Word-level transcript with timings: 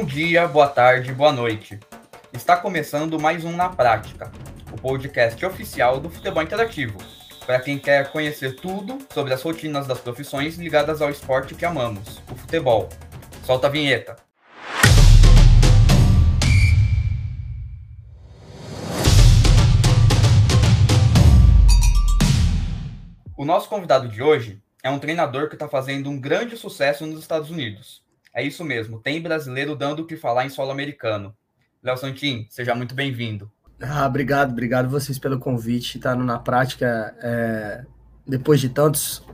Bom 0.00 0.06
dia, 0.06 0.48
boa 0.48 0.66
tarde, 0.66 1.12
boa 1.12 1.30
noite. 1.30 1.78
Está 2.32 2.56
começando 2.56 3.20
mais 3.20 3.44
um 3.44 3.52
Na 3.52 3.68
Prática, 3.68 4.32
o 4.72 4.76
podcast 4.78 5.44
oficial 5.44 6.00
do 6.00 6.08
Futebol 6.08 6.42
Interativo, 6.42 6.96
para 7.44 7.60
quem 7.60 7.78
quer 7.78 8.10
conhecer 8.10 8.56
tudo 8.56 8.98
sobre 9.12 9.34
as 9.34 9.42
rotinas 9.42 9.86
das 9.86 10.00
profissões 10.00 10.56
ligadas 10.56 11.02
ao 11.02 11.10
esporte 11.10 11.54
que 11.54 11.66
amamos, 11.66 12.18
o 12.32 12.34
futebol. 12.34 12.88
Solta 13.44 13.66
a 13.66 13.70
vinheta. 13.70 14.16
O 23.36 23.44
nosso 23.44 23.68
convidado 23.68 24.08
de 24.08 24.22
hoje 24.22 24.62
é 24.82 24.88
um 24.88 24.98
treinador 24.98 25.50
que 25.50 25.56
está 25.56 25.68
fazendo 25.68 26.08
um 26.08 26.18
grande 26.18 26.56
sucesso 26.56 27.04
nos 27.04 27.20
Estados 27.20 27.50
Unidos. 27.50 28.08
É 28.32 28.42
isso 28.42 28.64
mesmo, 28.64 29.00
tem 29.00 29.20
brasileiro 29.20 29.74
dando 29.74 30.00
o 30.00 30.06
que 30.06 30.16
falar 30.16 30.46
em 30.46 30.48
solo 30.48 30.70
americano. 30.70 31.34
Léo 31.82 31.96
Santin, 31.96 32.46
seja 32.48 32.74
muito 32.74 32.94
bem-vindo. 32.94 33.50
Ah, 33.80 34.06
obrigado, 34.06 34.52
obrigado 34.52 34.90
vocês 34.90 35.18
pelo 35.18 35.38
convite. 35.38 35.98
Tá 35.98 36.14
na 36.14 36.38
prática, 36.38 37.14
é, 37.22 37.84
depois 38.26 38.60
de 38.60 38.68
tantos 38.68 39.24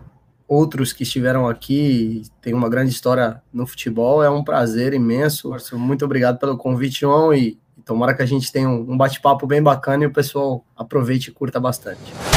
outros 0.48 0.92
que 0.92 1.02
estiveram 1.02 1.48
aqui, 1.48 2.22
tem 2.40 2.54
uma 2.54 2.68
grande 2.68 2.92
história 2.92 3.42
no 3.52 3.66
futebol, 3.66 4.22
é 4.22 4.30
um 4.30 4.44
prazer 4.44 4.94
imenso. 4.94 5.50
Muito 5.72 6.04
obrigado 6.04 6.38
pelo 6.38 6.56
convite, 6.56 7.00
João, 7.00 7.34
e, 7.34 7.58
tomara 7.84 8.14
que 8.14 8.22
a 8.22 8.26
gente 8.26 8.50
tenha 8.52 8.68
um, 8.68 8.92
um 8.92 8.96
bate-papo 8.96 9.46
bem 9.46 9.62
bacana 9.62 10.04
e 10.04 10.06
o 10.06 10.12
pessoal 10.12 10.64
aproveite 10.76 11.30
e 11.30 11.32
curta 11.32 11.58
bastante 11.58 12.35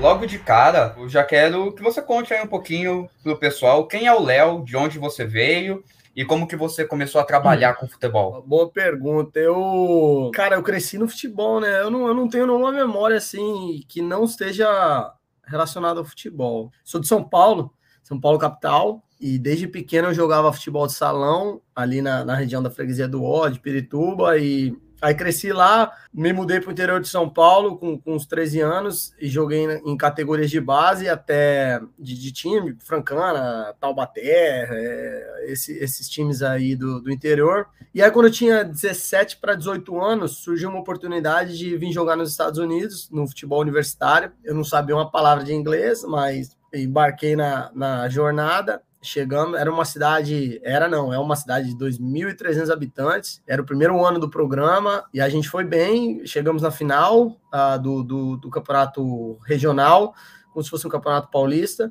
logo 0.00 0.24
de 0.24 0.38
cara, 0.38 0.94
eu 0.96 1.08
já 1.08 1.22
quero 1.22 1.72
que 1.72 1.82
você 1.82 2.00
conte 2.00 2.32
aí 2.32 2.42
um 2.42 2.46
pouquinho 2.46 3.08
pro 3.22 3.38
pessoal 3.38 3.86
quem 3.86 4.06
é 4.06 4.14
o 4.14 4.22
Léo, 4.22 4.64
de 4.64 4.74
onde 4.74 4.98
você 4.98 5.26
veio 5.26 5.84
e 6.16 6.24
como 6.24 6.46
que 6.46 6.56
você 6.56 6.86
começou 6.86 7.20
a 7.20 7.24
trabalhar 7.24 7.74
com 7.74 7.86
futebol? 7.86 8.42
Boa 8.42 8.70
pergunta. 8.70 9.38
Eu, 9.38 10.30
cara, 10.34 10.56
eu 10.56 10.62
cresci 10.62 10.96
no 10.96 11.06
futebol, 11.06 11.60
né? 11.60 11.82
Eu 11.82 11.90
não, 11.90 12.06
eu 12.06 12.14
não 12.14 12.28
tenho 12.28 12.46
nenhuma 12.46 12.72
memória 12.72 13.16
assim 13.16 13.84
que 13.86 14.00
não 14.00 14.24
esteja 14.24 15.12
relacionada 15.46 16.00
ao 16.00 16.06
futebol. 16.06 16.72
Sou 16.82 17.00
de 17.00 17.06
São 17.06 17.22
Paulo, 17.22 17.72
São 18.02 18.18
Paulo 18.18 18.38
capital, 18.38 19.04
e 19.20 19.38
desde 19.38 19.68
pequeno 19.68 20.08
eu 20.08 20.14
jogava 20.14 20.52
futebol 20.52 20.86
de 20.86 20.94
salão 20.94 21.60
ali 21.76 22.00
na, 22.00 22.24
na 22.24 22.34
região 22.34 22.62
da 22.62 22.70
freguesia 22.70 23.06
do 23.06 23.22
Ó, 23.22 23.48
de 23.48 23.60
Pirituba, 23.60 24.38
e 24.38 24.74
Aí 25.00 25.14
cresci 25.14 25.52
lá, 25.52 25.92
me 26.12 26.32
mudei 26.32 26.60
para 26.60 26.68
o 26.68 26.72
interior 26.72 27.00
de 27.00 27.08
São 27.08 27.28
Paulo 27.28 27.78
com, 27.78 27.98
com 27.98 28.14
uns 28.14 28.26
13 28.26 28.60
anos 28.60 29.14
e 29.18 29.28
joguei 29.28 29.64
em 29.84 29.96
categorias 29.96 30.50
de 30.50 30.60
base 30.60 31.08
até 31.08 31.80
de, 31.98 32.18
de 32.18 32.32
time, 32.32 32.76
Francana, 32.80 33.74
Taubaté, 33.80 34.68
é, 34.70 35.44
esse, 35.52 35.72
esses 35.78 36.08
times 36.08 36.42
aí 36.42 36.76
do, 36.76 37.00
do 37.00 37.10
interior. 37.10 37.66
E 37.94 38.02
aí, 38.02 38.10
quando 38.10 38.26
eu 38.26 38.32
tinha 38.32 38.62
17 38.62 39.38
para 39.38 39.54
18 39.54 40.00
anos, 40.00 40.38
surgiu 40.38 40.68
uma 40.68 40.80
oportunidade 40.80 41.56
de 41.56 41.76
vir 41.76 41.92
jogar 41.92 42.16
nos 42.16 42.30
Estados 42.30 42.58
Unidos, 42.58 43.08
no 43.10 43.26
futebol 43.26 43.60
universitário. 43.60 44.32
Eu 44.44 44.54
não 44.54 44.64
sabia 44.64 44.94
uma 44.94 45.10
palavra 45.10 45.44
de 45.44 45.54
inglês, 45.54 46.04
mas 46.04 46.56
embarquei 46.72 47.34
na, 47.34 47.70
na 47.74 48.08
jornada 48.08 48.82
chegamos, 49.02 49.58
era 49.58 49.72
uma 49.72 49.84
cidade, 49.84 50.60
era 50.62 50.88
não, 50.88 51.12
é 51.12 51.18
uma 51.18 51.34
cidade 51.34 51.72
de 51.72 51.76
2.300 51.76 52.70
habitantes, 52.70 53.42
era 53.46 53.62
o 53.62 53.64
primeiro 53.64 54.04
ano 54.04 54.18
do 54.18 54.28
programa 54.28 55.04
e 55.12 55.20
a 55.20 55.28
gente 55.28 55.48
foi 55.48 55.64
bem, 55.64 56.24
chegamos 56.26 56.62
na 56.62 56.70
final 56.70 57.40
uh, 57.52 57.80
do, 57.80 58.02
do, 58.02 58.36
do, 58.36 58.50
campeonato 58.50 59.38
regional, 59.46 60.14
como 60.52 60.62
se 60.62 60.70
fosse 60.70 60.86
um 60.86 60.90
campeonato 60.90 61.30
paulista, 61.30 61.90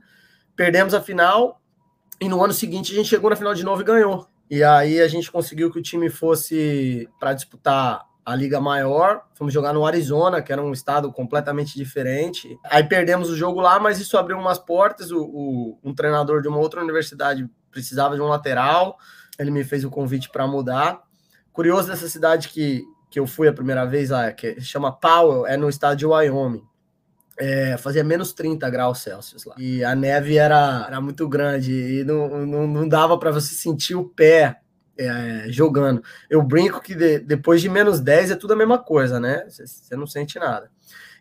perdemos 0.55 0.93
a 0.93 1.01
final 1.01 1.59
e 2.21 2.29
no 2.29 2.43
ano 2.43 2.53
seguinte 2.53 2.91
a 2.91 2.95
gente 2.95 3.09
chegou 3.09 3.29
na 3.29 3.35
final 3.35 3.53
de 3.53 3.63
novo 3.63 3.81
e 3.81 3.85
ganhou. 3.85 4.27
E 4.49 4.63
aí 4.63 4.99
a 4.99 5.07
gente 5.07 5.31
conseguiu 5.31 5.71
que 5.71 5.79
o 5.79 5.81
time 5.81 6.09
fosse 6.09 7.07
para 7.19 7.33
disputar 7.33 8.08
a 8.25 8.35
liga 8.35 8.59
maior, 8.59 9.23
fomos 9.33 9.53
jogar 9.53 9.73
no 9.73 9.85
Arizona, 9.85 10.41
que 10.41 10.51
era 10.51 10.61
um 10.61 10.71
estado 10.71 11.11
completamente 11.11 11.75
diferente. 11.75 12.57
Aí 12.65 12.83
perdemos 12.83 13.29
o 13.29 13.35
jogo 13.35 13.59
lá, 13.59 13.79
mas 13.79 13.99
isso 13.99 14.17
abriu 14.17 14.37
umas 14.37 14.59
portas. 14.59 15.11
O, 15.11 15.23
o 15.23 15.79
um 15.83 15.93
treinador 15.93 16.41
de 16.41 16.47
uma 16.47 16.59
outra 16.59 16.81
universidade 16.81 17.49
precisava 17.71 18.15
de 18.15 18.21
um 18.21 18.27
lateral, 18.27 18.97
ele 19.37 19.51
me 19.51 19.63
fez 19.63 19.83
o 19.83 19.89
convite 19.89 20.29
para 20.29 20.45
mudar. 20.45 21.01
Curioso 21.51 21.87
dessa 21.87 22.07
cidade 22.07 22.49
que, 22.49 22.83
que 23.09 23.19
eu 23.19 23.25
fui 23.25 23.47
a 23.47 23.53
primeira 23.53 23.85
vez 23.85 24.09
lá, 24.09 24.31
que 24.31 24.59
chama 24.61 24.91
Powell, 24.91 25.47
é 25.47 25.57
no 25.57 25.69
estado 25.69 25.97
de 25.97 26.05
Wyoming. 26.05 26.63
É, 27.37 27.77
fazia 27.77 28.03
menos 28.03 28.33
30 28.33 28.69
graus 28.69 28.99
Celsius 28.99 29.45
lá. 29.45 29.55
E 29.57 29.83
a 29.83 29.95
neve 29.95 30.37
era, 30.37 30.85
era 30.85 30.99
muito 30.99 31.27
grande 31.27 31.71
e 31.71 32.03
não, 32.03 32.45
não, 32.45 32.67
não 32.67 32.87
dava 32.87 33.17
para 33.17 33.31
você 33.31 33.53
sentir 33.53 33.95
o 33.95 34.03
pé 34.03 34.59
é, 34.99 35.45
jogando. 35.47 36.03
Eu 36.29 36.43
brinco 36.43 36.81
que 36.81 36.93
de, 36.93 37.19
depois 37.19 37.61
de 37.61 37.69
menos 37.69 38.01
10 38.01 38.31
é 38.31 38.35
tudo 38.35 38.53
a 38.53 38.55
mesma 38.55 38.77
coisa, 38.77 39.19
né? 39.19 39.45
Você 39.49 39.95
não 39.95 40.05
sente 40.05 40.37
nada. 40.37 40.69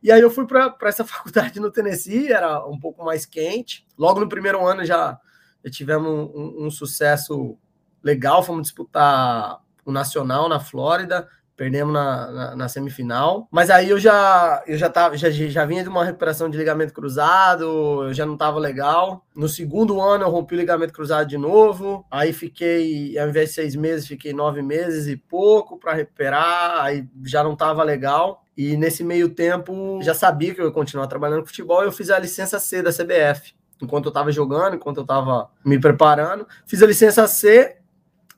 E 0.03 0.11
aí 0.11 0.21
eu 0.21 0.31
fui 0.31 0.47
para 0.47 0.77
essa 0.83 1.05
faculdade 1.07 1.61
no 1.61 1.71
Tennessee, 1.71 2.33
era 2.33 2.65
um 2.67 2.79
pouco 2.79 3.05
mais 3.05 3.25
quente. 3.25 3.87
Logo 3.97 4.21
no 4.21 4.29
primeiro 4.29 4.67
ano 4.67 4.85
já, 4.85 5.19
já 5.65 5.71
tivemos 5.71 6.31
um, 6.35 6.67
um 6.67 6.71
sucesso 6.71 7.57
legal, 8.03 8.43
fomos 8.43 8.63
disputar 8.63 9.61
o 9.85 9.93
Nacional 9.93 10.49
na 10.49 10.61
Flórida, 10.61 11.29
perdemos 11.59 11.93
na, 11.93 12.31
na, 12.31 12.57
na, 12.57 12.69
semifinal. 12.69 13.49
Mas 13.51 13.69
aí 13.69 13.91
eu 13.91 13.99
já 13.99 14.63
eu 14.67 14.79
já 14.79 14.89
tava 14.89 15.17
já, 15.17 15.29
já 15.29 15.67
vinha 15.67 15.83
de 15.83 15.89
uma 15.89 16.05
recuperação 16.05 16.49
de 16.49 16.57
ligamento 16.57 16.95
cruzado, 16.95 18.05
eu 18.05 18.15
já 18.15 18.25
não 18.25 18.35
estava 18.35 18.61
legal. 18.61 19.27
No 19.35 19.49
segundo 19.49 20.01
ano 20.01 20.25
eu 20.25 20.31
rompi 20.31 20.55
o 20.55 20.59
ligamento 20.59 20.93
cruzado 20.93 21.29
de 21.29 21.37
novo. 21.37 22.07
Aí 22.11 22.33
fiquei, 22.33 23.19
ao 23.19 23.29
invés 23.29 23.49
de 23.49 23.57
seis 23.57 23.75
meses, 23.75 24.07
fiquei 24.07 24.33
nove 24.33 24.63
meses 24.63 25.09
e 25.09 25.17
pouco 25.17 25.77
para 25.77 25.95
recuperar. 25.95 26.85
Aí 26.85 27.07
já 27.27 27.43
não 27.43 27.55
estava 27.55 27.83
legal. 27.83 28.45
E 28.57 28.77
nesse 28.77 29.03
meio 29.03 29.29
tempo 29.29 29.99
já 30.01 30.15
sabia 30.15 30.55
que 30.55 30.61
eu 30.61 30.67
ia 30.67 30.73
continuar 30.73 31.09
trabalhando 31.09 31.41
com 31.41 31.47
futebol. 31.49 31.83
Eu 31.83 31.93
fiz 31.93 32.09
a 32.09 32.19
licença 32.19 32.61
C 32.61 32.83
da 32.83 32.93
CBF 32.93 33.59
enquanto 33.81 34.07
eu 34.07 34.11
estava 34.11 34.33
jogando, 34.33 34.75
enquanto 34.75 34.99
eu 34.99 35.03
estava 35.03 35.51
me 35.65 35.79
preparando. 35.79 36.47
Fiz 36.67 36.83
a 36.83 36.87
licença 36.87 37.27
C 37.27 37.78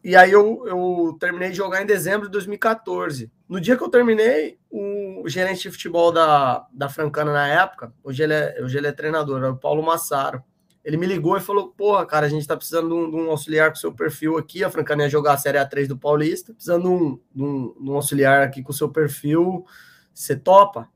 e 0.03 0.17
aí 0.17 0.33
eu, 0.33 0.67
eu 0.67 1.17
terminei 1.21 1.51
de 1.51 1.57
jogar 1.57 1.83
em 1.83 1.87
dezembro 1.87 2.27
de 2.27 2.33
2014. 2.33 3.31
No 3.49 3.61
dia 3.61 3.77
que 3.77 3.83
eu 3.83 3.89
terminei, 3.89 4.59
o 4.71 5.29
gerente 5.29 5.63
de 5.63 5.71
futebol 5.71 6.11
da, 6.11 6.67
da 6.73 6.89
Francana 6.89 7.33
na 7.33 7.47
época, 7.49 7.93
hoje 8.03 8.23
ele 8.23 8.33
é, 8.33 8.59
hoje 8.63 8.79
ele 8.79 8.87
é 8.87 8.93
treinador, 8.93 9.43
o 9.45 9.57
Paulo 9.57 9.83
Massaro. 9.83 10.43
Ele 10.83 10.97
me 10.97 11.07
ligou 11.07 11.37
e 11.37 11.41
falou: 11.41 11.69
Porra, 11.69 12.07
cara, 12.07 12.27
a 12.27 12.29
gente 12.29 12.47
tá 12.47 12.57
precisando 12.57 12.89
de 12.89 12.95
um, 12.95 13.11
de 13.11 13.17
um 13.17 13.31
auxiliar 13.31 13.69
com 13.69 13.77
seu 13.77 13.93
perfil 13.93 14.39
aqui. 14.39 14.65
A 14.65 14.71
Francana 14.71 15.03
ia 15.03 15.11
jogar 15.11 15.35
a 15.35 15.39
Série 15.39 15.59
A3 15.59 15.87
do 15.87 15.99
Paulista, 15.99 16.55
precisando 16.55 16.83
de 16.85 16.89
um, 16.89 17.21
de 17.35 17.43
um, 17.43 17.75
de 17.85 17.91
um 17.91 17.95
auxiliar 17.95 18.43
aqui 18.43 18.63
com 18.63 18.73
seu 18.73 18.89
perfil. 18.89 19.67
Você 20.15 20.35
topa? 20.35 20.89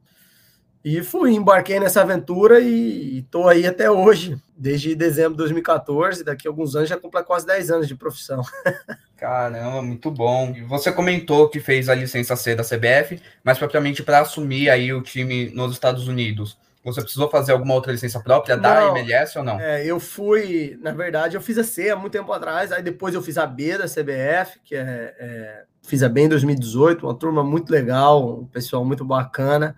E 0.84 1.02
fui, 1.02 1.32
embarquei 1.32 1.80
nessa 1.80 2.02
aventura 2.02 2.60
e 2.60 3.20
estou 3.20 3.48
aí 3.48 3.66
até 3.66 3.90
hoje, 3.90 4.36
desde 4.54 4.94
dezembro 4.94 5.30
de 5.30 5.38
2014. 5.38 6.22
Daqui 6.22 6.46
a 6.46 6.50
alguns 6.50 6.76
anos 6.76 6.90
já 6.90 6.96
completo 6.98 7.26
quase 7.26 7.46
10 7.46 7.70
anos 7.70 7.88
de 7.88 7.94
profissão. 7.94 8.42
Caramba, 9.16 9.80
muito 9.80 10.10
bom. 10.10 10.52
E 10.54 10.60
você 10.60 10.92
comentou 10.92 11.48
que 11.48 11.58
fez 11.58 11.88
a 11.88 11.94
licença 11.94 12.36
C 12.36 12.54
da 12.54 12.62
CBF, 12.62 13.18
mas 13.42 13.56
propriamente 13.56 14.02
para 14.02 14.20
assumir 14.20 14.68
aí 14.68 14.92
o 14.92 15.00
time 15.00 15.48
nos 15.54 15.72
Estados 15.72 16.06
Unidos. 16.06 16.58
Você 16.84 17.00
precisou 17.00 17.30
fazer 17.30 17.52
alguma 17.52 17.72
outra 17.72 17.90
licença 17.90 18.20
própria 18.20 18.58
da 18.58 18.82
não, 18.82 18.98
MLS 18.98 19.38
ou 19.38 19.44
não? 19.44 19.58
É, 19.58 19.86
eu 19.86 19.98
fui, 19.98 20.78
na 20.82 20.92
verdade, 20.92 21.34
eu 21.34 21.40
fiz 21.40 21.56
a 21.56 21.64
C 21.64 21.88
há 21.88 21.96
muito 21.96 22.12
tempo 22.12 22.30
atrás, 22.30 22.70
aí 22.70 22.82
depois 22.82 23.14
eu 23.14 23.22
fiz 23.22 23.38
a 23.38 23.46
B 23.46 23.78
da 23.78 23.86
CBF, 23.86 24.60
que 24.62 24.76
é, 24.76 25.14
é 25.18 25.62
fiz 25.82 26.02
a 26.02 26.10
B 26.10 26.22
em 26.24 26.28
2018, 26.28 27.06
uma 27.06 27.14
turma 27.14 27.42
muito 27.42 27.70
legal, 27.70 28.40
um 28.40 28.46
pessoal 28.46 28.84
muito 28.84 29.02
bacana 29.02 29.74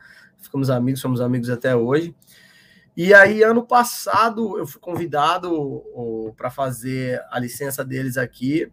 ficamos 0.47 0.71
amigos, 0.71 1.01
somos 1.01 1.21
amigos 1.21 1.51
até 1.51 1.77
hoje. 1.77 2.15
E 2.97 3.13
aí, 3.13 3.43
ano 3.43 3.63
passado, 3.63 4.59
eu 4.59 4.66
fui 4.66 4.81
convidado 4.81 5.84
para 6.34 6.51
fazer 6.51 7.22
a 7.31 7.39
licença 7.39 7.84
deles 7.84 8.16
aqui 8.16 8.72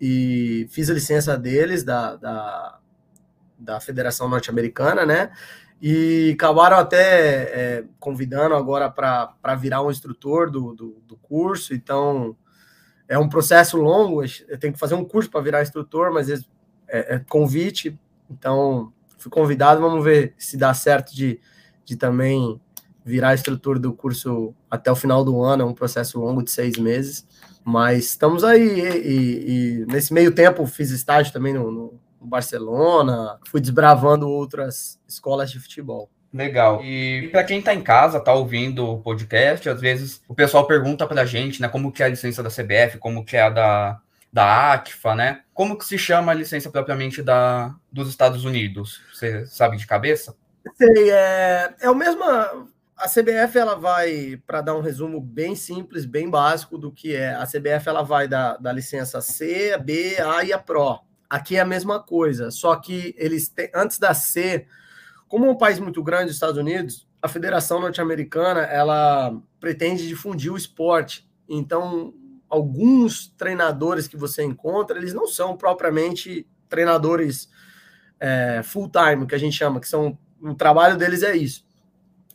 e 0.00 0.66
fiz 0.70 0.90
a 0.90 0.94
licença 0.94 1.38
deles 1.38 1.84
da, 1.84 2.16
da, 2.16 2.78
da 3.56 3.80
Federação 3.80 4.28
Norte-Americana, 4.28 5.06
né? 5.06 5.30
E 5.80 6.32
acabaram 6.34 6.78
até 6.78 7.42
é, 7.42 7.84
convidando 7.98 8.56
agora 8.56 8.90
para 8.90 9.54
virar 9.54 9.82
um 9.82 9.90
instrutor 9.90 10.50
do, 10.50 10.74
do, 10.74 11.02
do, 11.06 11.16
curso. 11.16 11.72
Então, 11.72 12.36
é 13.08 13.16
um 13.18 13.28
processo 13.28 13.76
longo. 13.76 14.22
Eu 14.48 14.58
tenho 14.58 14.72
que 14.72 14.78
fazer 14.78 14.94
um 14.94 15.04
curso 15.04 15.30
para 15.30 15.40
virar 15.40 15.62
instrutor, 15.62 16.12
mas 16.12 16.28
é, 16.28 16.44
é 16.88 17.18
convite. 17.20 17.98
Então, 18.28 18.92
fui 19.20 19.30
convidado, 19.30 19.80
vamos 19.80 20.02
ver 20.02 20.34
se 20.38 20.56
dá 20.56 20.72
certo 20.72 21.14
de, 21.14 21.38
de 21.84 21.94
também 21.94 22.58
virar 23.04 23.30
a 23.30 23.34
estrutura 23.34 23.78
do 23.78 23.92
curso 23.92 24.54
até 24.70 24.90
o 24.90 24.96
final 24.96 25.24
do 25.24 25.42
ano, 25.42 25.62
é 25.62 25.66
um 25.66 25.74
processo 25.74 26.18
longo 26.18 26.42
de 26.42 26.50
seis 26.50 26.76
meses, 26.78 27.26
mas 27.62 28.06
estamos 28.06 28.42
aí, 28.42 28.80
e, 28.80 28.88
e, 28.88 29.82
e 29.82 29.86
nesse 29.86 30.12
meio 30.12 30.32
tempo 30.32 30.66
fiz 30.66 30.90
estágio 30.90 31.32
também 31.32 31.52
no, 31.52 31.70
no, 31.70 32.00
Barcelona, 32.22 33.38
fui 33.46 33.60
desbravando 33.60 34.28
outras 34.28 35.00
escolas 35.08 35.50
de 35.50 35.58
futebol. 35.58 36.10
Legal. 36.32 36.84
E 36.84 37.28
para 37.32 37.42
quem 37.44 37.58
está 37.58 37.74
em 37.74 37.82
casa, 37.82 38.18
está 38.18 38.32
ouvindo 38.32 38.86
o 38.86 39.00
podcast, 39.00 39.68
às 39.68 39.80
vezes 39.80 40.22
o 40.28 40.34
pessoal 40.34 40.66
pergunta 40.66 41.06
para 41.06 41.22
a 41.22 41.26
gente, 41.26 41.60
né, 41.60 41.68
como 41.68 41.90
que 41.90 42.02
é 42.02 42.06
a 42.06 42.10
licença 42.10 42.42
da 42.42 42.50
CBF, 42.50 42.98
como 42.98 43.24
que 43.24 43.36
é 43.36 43.42
a 43.42 43.50
da 43.50 44.00
da 44.32 44.72
ATFA, 44.72 45.14
né? 45.14 45.42
Como 45.52 45.76
que 45.76 45.84
se 45.84 45.98
chama 45.98 46.32
a 46.32 46.34
licença 46.34 46.70
propriamente 46.70 47.22
da, 47.22 47.74
dos 47.90 48.08
Estados 48.08 48.44
Unidos? 48.44 49.00
Você 49.12 49.46
sabe 49.46 49.76
de 49.76 49.86
cabeça? 49.86 50.36
Sei, 50.76 51.10
é, 51.10 51.74
é 51.80 51.90
o 51.90 51.94
mesmo. 51.94 52.22
A 52.24 53.08
CBF 53.08 53.58
ela 53.58 53.76
vai, 53.76 54.40
para 54.46 54.60
dar 54.60 54.76
um 54.76 54.82
resumo 54.82 55.20
bem 55.20 55.56
simples, 55.56 56.04
bem 56.04 56.28
básico 56.28 56.76
do 56.76 56.92
que 56.92 57.16
é. 57.16 57.34
A 57.34 57.46
CBF 57.46 57.88
ela 57.88 58.02
vai 58.02 58.28
da, 58.28 58.56
da 58.58 58.72
licença 58.72 59.20
C, 59.20 59.72
a 59.74 59.78
B, 59.78 60.16
A 60.20 60.44
e 60.44 60.52
a 60.52 60.58
Pro. 60.58 61.00
Aqui 61.28 61.56
é 61.56 61.60
a 61.60 61.64
mesma 61.64 62.02
coisa, 62.02 62.50
só 62.50 62.74
que 62.76 63.14
eles 63.16 63.48
têm, 63.48 63.70
antes 63.72 63.98
da 63.98 64.12
C, 64.12 64.66
como 65.28 65.46
é 65.46 65.50
um 65.50 65.56
país 65.56 65.78
muito 65.78 66.02
grande, 66.02 66.26
os 66.26 66.34
Estados 66.34 66.58
Unidos, 66.58 67.08
a 67.22 67.28
Federação 67.28 67.80
Norte-Americana 67.80 68.62
ela 68.62 69.40
pretende 69.60 70.08
difundir 70.08 70.52
o 70.52 70.56
esporte. 70.56 71.28
Então, 71.48 72.12
alguns 72.50 73.28
treinadores 73.38 74.08
que 74.08 74.16
você 74.16 74.42
encontra, 74.42 74.98
eles 74.98 75.14
não 75.14 75.26
são 75.26 75.56
propriamente 75.56 76.46
treinadores 76.68 77.48
é, 78.18 78.60
full-time, 78.62 79.26
que 79.26 79.34
a 79.34 79.38
gente 79.38 79.56
chama, 79.56 79.80
que 79.80 79.88
são 79.88 80.18
o 80.42 80.54
trabalho 80.54 80.96
deles 80.96 81.22
é 81.22 81.36
isso. 81.36 81.64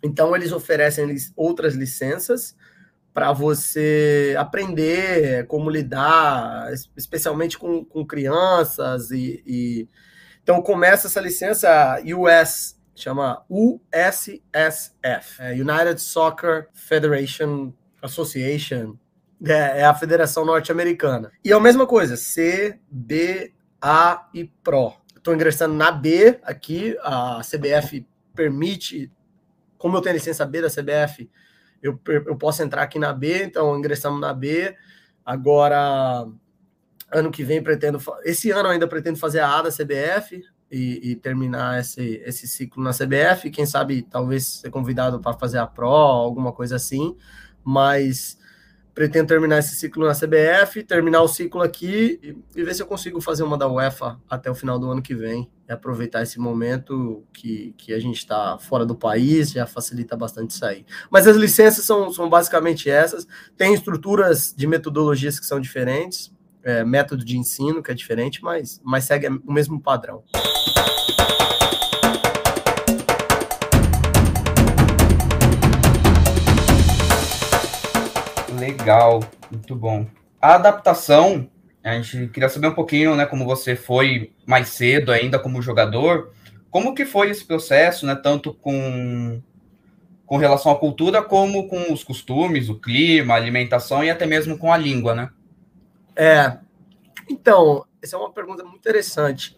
Então, 0.04 0.36
eles 0.36 0.52
oferecem 0.52 1.16
outras 1.36 1.74
licenças 1.74 2.56
para 3.14 3.32
você 3.32 4.36
aprender 4.38 5.48
como 5.48 5.70
lidar, 5.70 6.72
especialmente 6.96 7.58
com, 7.58 7.84
com 7.84 8.06
crianças. 8.06 9.10
E, 9.12 9.42
e, 9.46 9.90
Então, 10.44 10.62
começa 10.62 11.08
essa 11.08 11.20
licença 11.20 12.00
US, 12.16 12.80
chama 12.94 13.44
USSF 13.50 14.42
é 15.40 15.52
United 15.54 16.00
Soccer 16.00 16.68
Federation 16.74 17.74
Association. 18.02 18.96
É, 19.44 19.82
é 19.82 19.86
a 19.86 19.94
Federação 19.94 20.46
Norte-Americana. 20.46 21.32
E 21.44 21.52
é 21.52 21.56
a 21.56 21.60
mesma 21.60 21.86
coisa, 21.86 22.16
C, 22.16 22.80
B, 22.90 23.54
A 23.82 24.28
e 24.34 24.46
PRO. 24.64 24.94
Estou 25.16 25.34
ingressando 25.34 25.74
na 25.74 25.92
B 25.92 26.40
aqui, 26.44 26.96
a 27.02 27.42
CBF 27.42 28.06
permite, 28.34 29.12
como 29.78 29.98
eu 29.98 30.02
tenho 30.02 30.14
licença 30.14 30.46
B 30.46 30.62
da 30.62 30.70
CBF, 30.70 31.30
eu, 31.82 32.00
eu 32.08 32.36
posso 32.36 32.64
entrar 32.64 32.82
aqui 32.82 32.98
na 32.98 33.14
B, 33.14 33.44
então 33.44 33.78
ingressamos 33.78 34.20
na 34.20 34.34
B. 34.34 34.76
Agora, 35.24 36.28
ano 37.12 37.31
que 37.31 37.44
vem, 37.44 37.62
pretendo. 37.62 38.00
Esse 38.24 38.52
ano 38.52 38.70
ainda 38.70 38.88
pretendo 38.88 39.18
fazer 39.18 39.40
a 39.40 39.60
A 39.60 39.62
da 39.62 39.70
CBF 39.70 40.44
e, 40.72 41.12
e 41.12 41.16
terminar 41.16 41.80
esse, 41.80 42.22
esse 42.26 42.48
ciclo 42.48 42.84
na 42.84 42.92
CBF. 42.92 43.50
Quem 43.52 43.66
sabe, 43.66 44.02
talvez 44.04 44.46
ser 44.46 44.70
convidado 44.72 45.20
para 45.20 45.38
fazer 45.38 45.60
a 45.60 45.68
Pro, 45.68 45.88
alguma 45.88 46.52
coisa 46.52 46.76
assim. 46.76 47.16
Mas 47.64 48.38
pretendo 48.95 49.27
terminar 49.27 49.59
esse 49.59 49.75
ciclo 49.75 50.07
na 50.07 50.13
CBF, 50.13 50.81
terminar 50.81 51.21
o 51.21 51.27
ciclo 51.27 51.62
aqui 51.62 52.18
e, 52.24 52.38
e, 52.56 52.63
ver 52.63 52.74
se 52.74 52.81
eu 52.81 52.88
consigo 52.88 53.19
fazer 53.19 53.44
uma 53.44 53.57
da 53.57 53.68
UEFA 53.68 54.18
até 54.30 54.50
o 54.50 54.56
final 54.56 54.80
do 54.80 54.89
ano 54.89 55.01
que 55.01 55.13
vem. 55.13 55.51
E 55.68 55.71
aproveitar 55.71 56.24
esse 56.24 56.39
momento 56.39 57.24
que, 57.33 57.74
que 57.77 57.94
a 57.94 58.00
gente 58.00 58.18
está 58.18 58.57
fora 58.57 58.86
do 58.86 58.95
país, 58.95 59.51
já 59.51 59.65
facilita 59.65 60.15
bastante 60.15 60.53
sair. 60.53 60.86
Mas 61.12 61.27
as 61.27 61.36
licenças 61.36 61.83
são, 61.83 62.12
são 62.13 62.30
basicamente 62.30 62.89
essas. 62.89 63.27
Tem 63.57 63.74
estruturas 63.74 64.53
de 64.56 64.65
metodologias 64.65 65.39
que 65.39 65.45
são 65.45 65.59
diferentes, 65.59 66.31
é, 66.63 66.86
método 66.86 67.25
de 67.25 67.38
ensino 67.38 67.83
que 67.83 67.92
é 67.92 67.94
diferente, 67.94 68.42
mas, 68.42 68.80
mas 68.83 69.03
segue 69.03 69.27
o 69.27 69.51
mesmo 69.51 69.81
padrão. 69.81 70.24
Legal, 78.60 79.22
muito 79.52 79.75
bom. 79.75 80.07
A 80.42 80.56
adaptação, 80.56 81.50
a 81.84 81.94
gente 81.94 82.28
queria 82.30 82.50
saber 82.50 82.68
um 82.68 82.74
pouquinho, 82.74 83.16
né, 83.16 83.25
como 83.25 83.46
você 83.46 83.75
foi 83.75 84.34
mais 84.46 84.69
cedo 84.69 85.12
ainda 85.12 85.40
como 85.40 85.62
jogador, 85.62 86.31
como 86.69 86.94
que 86.94 87.06
foi 87.06 87.30
esse 87.30 87.46
processo, 87.46 88.06
né, 88.06 88.16
tanto 88.16 88.54
com 88.54 89.42
com 90.25 90.38
relação 90.38 90.72
à 90.72 90.75
cultura 90.75 91.22
como 91.22 91.68
com 91.68 91.94
os 91.94 92.04
costumes, 92.04 92.68
o 92.68 92.80
clima, 92.80 93.36
a 93.36 93.38
alimentação 93.38 94.04
e 94.04 94.10
até 94.10 94.25
mesmo 94.25 94.57
com 94.57 94.74
a 94.74 94.78
língua, 94.78 95.13
né? 95.13 95.30
É. 96.16 96.57
Então, 97.30 97.86
essa 98.02 98.16
é 98.16 98.19
uma 98.19 98.31
pergunta 98.31 98.63
muito 98.63 98.78
interessante. 98.78 99.56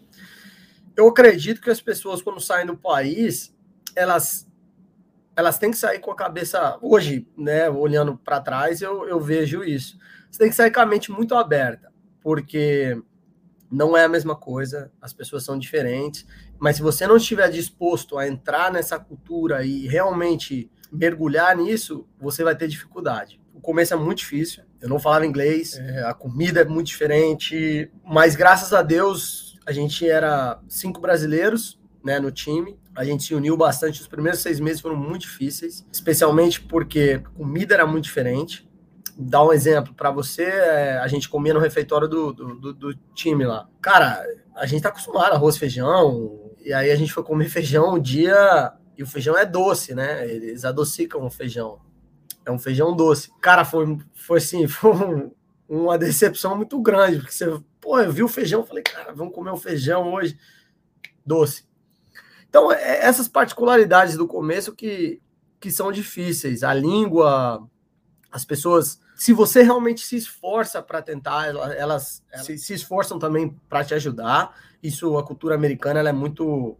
Eu 0.96 1.08
acredito 1.08 1.60
que 1.60 1.70
as 1.70 1.80
pessoas 1.80 2.20
quando 2.20 2.40
saem 2.40 2.66
do 2.66 2.76
país, 2.76 3.54
elas 3.94 4.47
elas 5.38 5.56
têm 5.56 5.70
que 5.70 5.76
sair 5.76 6.00
com 6.00 6.10
a 6.10 6.16
cabeça 6.16 6.76
hoje, 6.82 7.24
né? 7.36 7.70
Olhando 7.70 8.18
para 8.18 8.40
trás, 8.40 8.82
eu, 8.82 9.06
eu 9.06 9.20
vejo 9.20 9.62
isso. 9.62 9.96
Você 10.28 10.40
tem 10.40 10.48
que 10.48 10.56
sair 10.56 10.72
com 10.72 10.80
a 10.80 10.84
mente 10.84 11.12
muito 11.12 11.32
aberta, 11.36 11.92
porque 12.20 13.00
não 13.70 13.96
é 13.96 14.02
a 14.02 14.08
mesma 14.08 14.34
coisa, 14.34 14.90
as 15.00 15.12
pessoas 15.12 15.44
são 15.44 15.56
diferentes, 15.56 16.26
mas 16.58 16.74
se 16.74 16.82
você 16.82 17.06
não 17.06 17.16
estiver 17.16 17.48
disposto 17.50 18.18
a 18.18 18.26
entrar 18.26 18.72
nessa 18.72 18.98
cultura 18.98 19.64
e 19.64 19.86
realmente 19.86 20.68
mergulhar 20.90 21.56
nisso, 21.56 22.04
você 22.20 22.42
vai 22.42 22.56
ter 22.56 22.66
dificuldade. 22.66 23.40
O 23.54 23.60
começo 23.60 23.94
é 23.94 23.96
muito 23.96 24.18
difícil, 24.18 24.64
eu 24.80 24.88
não 24.88 24.98
falava 24.98 25.24
inglês, 25.24 25.78
é, 25.78 26.02
a 26.02 26.14
comida 26.14 26.62
é 26.62 26.64
muito 26.64 26.88
diferente, 26.88 27.88
mas 28.04 28.34
graças 28.34 28.72
a 28.72 28.82
Deus 28.82 29.56
a 29.64 29.70
gente 29.70 30.08
era 30.08 30.60
cinco 30.66 31.00
brasileiros 31.00 31.78
né, 32.02 32.18
no 32.18 32.32
time, 32.32 32.76
a 32.98 33.04
gente 33.04 33.22
se 33.22 33.32
uniu 33.32 33.56
bastante. 33.56 34.00
Os 34.00 34.08
primeiros 34.08 34.40
seis 34.40 34.58
meses 34.58 34.80
foram 34.80 34.96
muito 34.96 35.20
difíceis, 35.20 35.86
especialmente 35.92 36.60
porque 36.60 37.22
a 37.24 37.28
comida 37.30 37.72
era 37.72 37.86
muito 37.86 38.02
diferente. 38.02 38.68
Dá 39.16 39.40
um 39.40 39.52
exemplo 39.52 39.94
para 39.94 40.10
você: 40.10 40.42
é, 40.42 40.98
a 40.98 41.06
gente 41.06 41.28
comia 41.28 41.54
no 41.54 41.60
refeitório 41.60 42.08
do, 42.08 42.32
do, 42.32 42.74
do, 42.74 42.94
time 43.14 43.46
lá. 43.46 43.68
Cara, 43.80 44.20
a 44.52 44.66
gente 44.66 44.82
tá 44.82 44.88
acostumado 44.88 45.32
a 45.32 45.36
arroz, 45.36 45.56
feijão, 45.56 46.50
e 46.58 46.72
aí 46.72 46.90
a 46.90 46.96
gente 46.96 47.12
foi 47.12 47.22
comer 47.22 47.46
feijão 47.48 47.94
um 47.94 48.00
dia. 48.00 48.72
E 48.96 49.02
o 49.04 49.06
feijão 49.06 49.38
é 49.38 49.46
doce, 49.46 49.94
né? 49.94 50.28
Eles 50.28 50.64
adocicam 50.64 51.24
o 51.24 51.30
feijão. 51.30 51.78
É 52.44 52.50
um 52.50 52.58
feijão 52.58 52.96
doce. 52.96 53.30
Cara, 53.40 53.64
foi, 53.64 53.96
foi 54.12 54.38
assim, 54.38 54.66
foi 54.66 54.90
um, 54.90 55.30
uma 55.68 55.96
decepção 55.96 56.56
muito 56.56 56.82
grande, 56.82 57.18
porque 57.18 57.32
você, 57.32 57.60
pô, 57.80 58.00
eu 58.00 58.10
vi 58.10 58.24
o 58.24 58.28
feijão, 58.28 58.66
falei, 58.66 58.82
cara, 58.82 59.12
vamos 59.12 59.32
comer 59.32 59.50
o 59.50 59.54
um 59.54 59.56
feijão 59.56 60.12
hoje 60.12 60.36
doce. 61.24 61.68
Então, 62.48 62.72
é, 62.72 63.04
essas 63.04 63.28
particularidades 63.28 64.16
do 64.16 64.26
começo 64.26 64.74
que, 64.74 65.20
que 65.60 65.70
são 65.70 65.92
difíceis. 65.92 66.62
A 66.62 66.72
língua, 66.72 67.66
as 68.30 68.44
pessoas. 68.44 69.00
Se 69.14 69.32
você 69.32 69.62
realmente 69.62 70.00
se 70.00 70.16
esforça 70.16 70.80
para 70.80 71.02
tentar, 71.02 71.48
elas, 71.48 71.72
elas 71.76 72.24
se, 72.44 72.56
se, 72.56 72.74
esforçam 72.74 73.18
também 73.18 73.50
para 73.68 73.84
te 73.84 73.94
ajudar. 73.94 74.54
Isso, 74.82 75.18
a 75.18 75.24
cultura 75.24 75.54
americana, 75.54 75.98
ela 75.98 76.10
é 76.10 76.12
muito, 76.12 76.76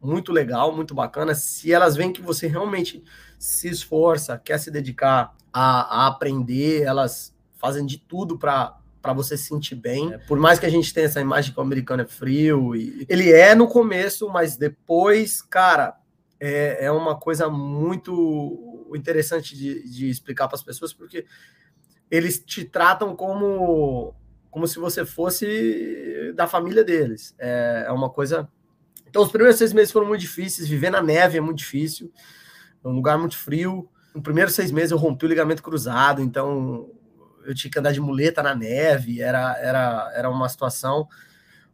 muito 0.00 0.32
legal, 0.32 0.74
muito 0.74 0.94
bacana. 0.94 1.34
Se 1.34 1.72
elas 1.72 1.96
veem 1.96 2.12
que 2.12 2.22
você 2.22 2.46
realmente 2.46 3.02
se 3.38 3.68
esforça, 3.68 4.38
quer 4.38 4.58
se 4.58 4.70
dedicar 4.70 5.34
a, 5.52 6.04
a 6.04 6.06
aprender, 6.06 6.82
elas 6.82 7.34
fazem 7.54 7.84
de 7.84 7.98
tudo 7.98 8.38
para 8.38 8.79
para 9.00 9.12
você 9.12 9.36
se 9.36 9.44
sentir 9.44 9.74
bem. 9.74 10.12
É, 10.12 10.18
por 10.18 10.38
mais 10.38 10.58
que 10.58 10.66
a 10.66 10.70
gente 10.70 10.92
tenha 10.92 11.06
essa 11.06 11.20
imagem 11.20 11.52
que 11.52 11.58
o 11.58 11.62
americano 11.62 12.02
é 12.02 12.06
frio, 12.06 12.74
e 12.76 13.06
ele 13.08 13.32
é 13.32 13.54
no 13.54 13.66
começo, 13.66 14.28
mas 14.28 14.56
depois, 14.56 15.42
cara, 15.42 15.96
é, 16.38 16.86
é 16.86 16.92
uma 16.92 17.18
coisa 17.18 17.48
muito 17.48 18.90
interessante 18.94 19.56
de, 19.56 19.88
de 19.88 20.08
explicar 20.08 20.48
para 20.48 20.56
as 20.56 20.62
pessoas, 20.62 20.92
porque 20.92 21.24
eles 22.10 22.38
te 22.38 22.64
tratam 22.64 23.14
como 23.14 24.14
como 24.50 24.66
se 24.66 24.78
você 24.78 25.06
fosse 25.06 26.32
da 26.34 26.46
família 26.46 26.82
deles. 26.82 27.34
É, 27.38 27.84
é 27.86 27.92
uma 27.92 28.10
coisa. 28.10 28.48
Então, 29.08 29.22
os 29.22 29.30
primeiros 29.30 29.56
seis 29.56 29.72
meses 29.72 29.92
foram 29.92 30.08
muito 30.08 30.20
difíceis. 30.20 30.68
Viver 30.68 30.90
na 30.90 31.00
neve 31.00 31.38
é 31.38 31.40
muito 31.40 31.58
difícil, 31.58 32.12
é 32.84 32.88
um 32.88 32.92
lugar 32.92 33.16
muito 33.16 33.38
frio. 33.38 33.88
No 34.14 34.20
primeiro 34.20 34.50
seis 34.50 34.72
meses 34.72 34.90
eu 34.90 34.98
rompi 34.98 35.24
o 35.24 35.28
ligamento 35.28 35.62
cruzado, 35.62 36.20
então 36.20 36.90
eu 37.44 37.54
tinha 37.54 37.70
que 37.70 37.78
andar 37.78 37.92
de 37.92 38.00
muleta 38.00 38.42
na 38.42 38.54
neve, 38.54 39.20
era, 39.20 39.56
era, 39.58 40.12
era 40.14 40.30
uma 40.30 40.48
situação. 40.48 41.08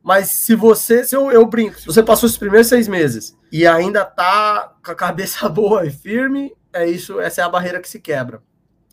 Mas 0.03 0.29
se 0.29 0.55
você, 0.55 1.03
se 1.05 1.17
eu, 1.17 1.33
eu 1.33 1.45
brinco, 1.47 1.81
se 1.81 1.87
você 1.87 2.03
passou 2.03 2.29
os 2.29 2.39
primeiros 2.39 2.69
seis 2.69 2.87
meses 2.87 3.37
e 3.51 3.67
ainda 3.67 4.05
tá 4.05 4.73
com 4.85 4.93
a 4.93 4.95
cabeça 4.95 5.49
boa 5.51 5.85
e 5.85 5.91
firme, 5.91 6.55
é 6.73 6.89
isso, 6.89 7.21
essa 7.21 7.41
é 7.41 7.45
a 7.45 7.49
barreira 7.49 7.81
que 7.81 7.89
se 7.89 7.99
quebra. 7.99 8.41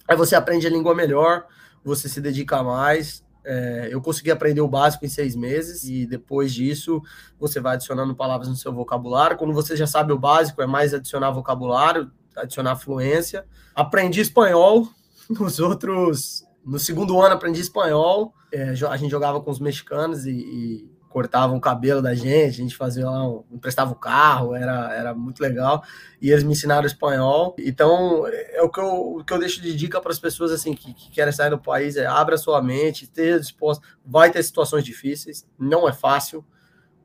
Aí 0.07 0.17
você 0.17 0.35
aprende 0.35 0.65
a 0.65 0.69
língua 0.69 0.95
melhor, 0.95 1.45
você 1.83 2.09
se 2.09 2.19
dedica 2.19 2.63
mais. 2.63 3.23
É, 3.45 3.89
eu 3.91 4.01
consegui 4.01 4.31
aprender 4.31 4.61
o 4.61 4.67
básico 4.67 5.05
em 5.05 5.09
seis 5.09 5.35
meses 5.35 5.83
e 5.83 6.05
depois 6.05 6.53
disso 6.53 7.01
você 7.37 7.59
vai 7.59 7.75
adicionando 7.75 8.15
palavras 8.15 8.47
no 8.49 8.55
seu 8.55 8.73
vocabulário. 8.73 9.37
Quando 9.37 9.53
você 9.53 9.75
já 9.75 9.85
sabe 9.85 10.13
o 10.13 10.17
básico, 10.17 10.61
é 10.61 10.65
mais 10.65 10.93
adicionar 10.93 11.29
vocabulário, 11.31 12.09
adicionar 12.35 12.75
fluência. 12.77 13.45
Aprendi 13.75 14.21
espanhol 14.21 14.87
nos 15.29 15.59
outros 15.59 16.43
no 16.65 16.79
segundo 16.79 17.19
ano 17.21 17.35
aprendi 17.35 17.59
espanhol, 17.59 18.33
é, 18.51 18.69
a 18.69 18.97
gente 18.97 19.11
jogava 19.11 19.41
com 19.41 19.51
os 19.51 19.59
mexicanos 19.59 20.25
e, 20.25 20.31
e 20.31 20.93
cortavam 21.13 21.57
o 21.57 21.61
cabelo 21.61 22.01
da 22.01 22.15
gente, 22.15 22.49
a 22.49 22.63
gente 22.63 22.75
fazia 22.75 23.05
lá, 23.05 23.29
um, 23.29 23.43
emprestava 23.51 23.91
o 23.91 23.95
carro, 23.95 24.55
era, 24.55 24.91
era 24.95 25.13
muito 25.13 25.41
legal. 25.41 25.83
E 26.19 26.31
eles 26.31 26.43
me 26.43 26.53
ensinaram 26.53 26.87
espanhol. 26.87 27.55
Então, 27.59 28.25
é 28.27 28.61
o 28.63 28.69
que 28.69 28.79
eu, 28.79 29.17
o 29.17 29.23
que 29.23 29.31
eu 29.31 29.37
deixo 29.37 29.61
de 29.61 29.75
dica 29.75 30.01
para 30.01 30.11
as 30.11 30.17
pessoas 30.17 30.51
assim 30.51 30.73
que, 30.73 30.91
que, 30.91 31.11
querem 31.11 31.31
sair 31.31 31.51
do 31.51 31.59
país 31.59 31.95
é 31.97 32.07
abra 32.07 32.35
sua 32.35 32.63
mente, 32.63 33.03
esteja 33.03 33.39
disposto. 33.39 33.87
Vai 34.03 34.31
ter 34.31 34.41
situações 34.41 34.83
difíceis, 34.83 35.47
não 35.57 35.87
é 35.87 35.93
fácil, 35.93 36.43